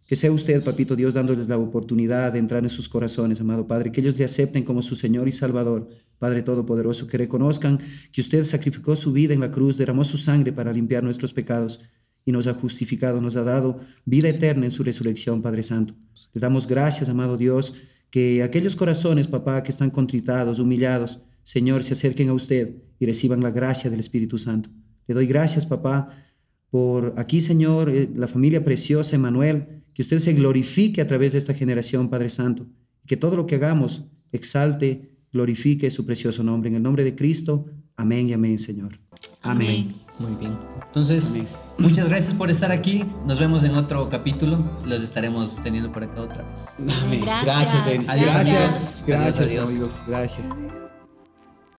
Que 0.07 0.17
sea 0.17 0.33
usted, 0.33 0.63
Papito 0.63 0.97
Dios, 0.97 1.15
dándoles 1.15 1.49
la 1.49 1.57
oportunidad 1.57 2.33
de 2.33 2.39
entrar 2.39 2.63
en 2.63 2.71
sus 2.71 2.89
corazones, 2.89 3.41
amado 3.41 3.67
Padre. 3.67 3.93
Que 3.93 4.01
ellos 4.01 4.19
le 4.19 4.25
acepten 4.25 4.65
como 4.65 4.83
su 4.83 4.97
Señor 4.97 5.29
y 5.29 5.33
Salvador, 5.33 5.89
Padre 6.19 6.43
Todopoderoso. 6.43 7.07
Que 7.07 7.19
reconozcan 7.19 7.79
que 8.13 8.21
usted 8.21 8.45
sacrificó 8.45 8.97
su 8.97 9.13
vida 9.13 9.33
en 9.33 9.41
la 9.41 9.51
cruz, 9.51 9.77
derramó 9.77 10.05
su 10.05 10.19
sangre 10.19 10.53
para 10.53 10.73
limpiar 10.73 11.03
nuestros 11.03 11.33
pecados 11.33 11.81
y 12.25 12.33
nos 12.33 12.47
ha 12.47 12.55
justificado, 12.55 13.21
nos 13.21 13.37
ha 13.37 13.43
dado 13.43 13.81
vida 14.05 14.29
eterna 14.29 14.67
en 14.67 14.73
su 14.73 14.83
resurrección, 14.83 15.43
Padre 15.43 15.63
Santo. 15.63 15.95
Le 16.33 16.41
damos 16.41 16.67
gracias, 16.67 17.09
amado 17.09 17.37
Dios, 17.37 17.75
que 18.11 18.43
aquellos 18.43 18.77
corazones, 18.77 19.27
papá, 19.27 19.63
que 19.63 19.71
están 19.71 19.91
contritados, 19.91 20.59
humillados, 20.59 21.21
Señor, 21.43 21.83
se 21.83 21.93
acerquen 21.93 22.31
a 22.31 22.33
usted 22.33 22.77
y 22.99 23.07
reciban 23.07 23.43
la 23.43 23.51
gracia 23.51 23.91
del 23.91 24.01
Espíritu 24.01 24.39
Santo. 24.39 24.71
Le 25.07 25.15
doy 25.15 25.27
gracias, 25.27 25.67
papá, 25.67 26.25
por 26.71 27.15
aquí, 27.17 27.41
Señor, 27.41 27.91
eh, 27.91 28.09
la 28.17 28.27
familia 28.27 28.65
preciosa, 28.65 29.15
Emanuel, 29.15 29.83
que 29.93 30.03
usted 30.03 30.19
se 30.19 30.33
glorifique 30.33 31.01
a 31.01 31.07
través 31.07 31.33
de 31.33 31.39
esta 31.39 31.55
generación, 31.55 32.09
Padre 32.09 32.31
Santo, 32.31 32.67
y 33.05 33.07
que 33.07 33.17
todo 33.17 33.37
lo 33.37 33.47
que 33.47 33.57
hagamos 33.57 34.05
exalte, 34.33 35.15
glorifique 35.33 35.91
su 35.91 36.05
precioso 36.05 36.43
nombre. 36.43 36.71
En 36.71 36.77
el 36.77 36.83
nombre 36.83 37.05
de 37.05 37.15
Cristo, 37.15 37.67
amén 37.97 38.29
y 38.29 38.33
amén, 38.33 38.59
Señor. 38.59 38.99
Amén. 39.43 39.93
Muy 40.19 40.35
bien. 40.41 40.57
Entonces, 40.87 41.37
muchas 41.79 42.09
gracias 42.09 42.35
por 42.35 42.51
estar 42.51 42.73
aquí. 42.73 43.05
Nos 43.27 43.39
vemos 43.39 43.65
en 43.65 43.75
otro 43.77 44.09
capítulo. 44.11 44.59
Los 44.85 45.03
estaremos 45.03 45.63
teniendo 45.63 45.91
por 45.93 46.05
acá 46.05 46.21
otra 46.21 46.43
vez. 46.43 46.81
Amén. 46.81 47.21
Gracias. 47.23 47.85
Gracias. 47.87 48.07
Gracias, 48.07 49.05
gracias, 49.07 49.69
amigos. 49.69 50.03
Gracias. 50.07 50.49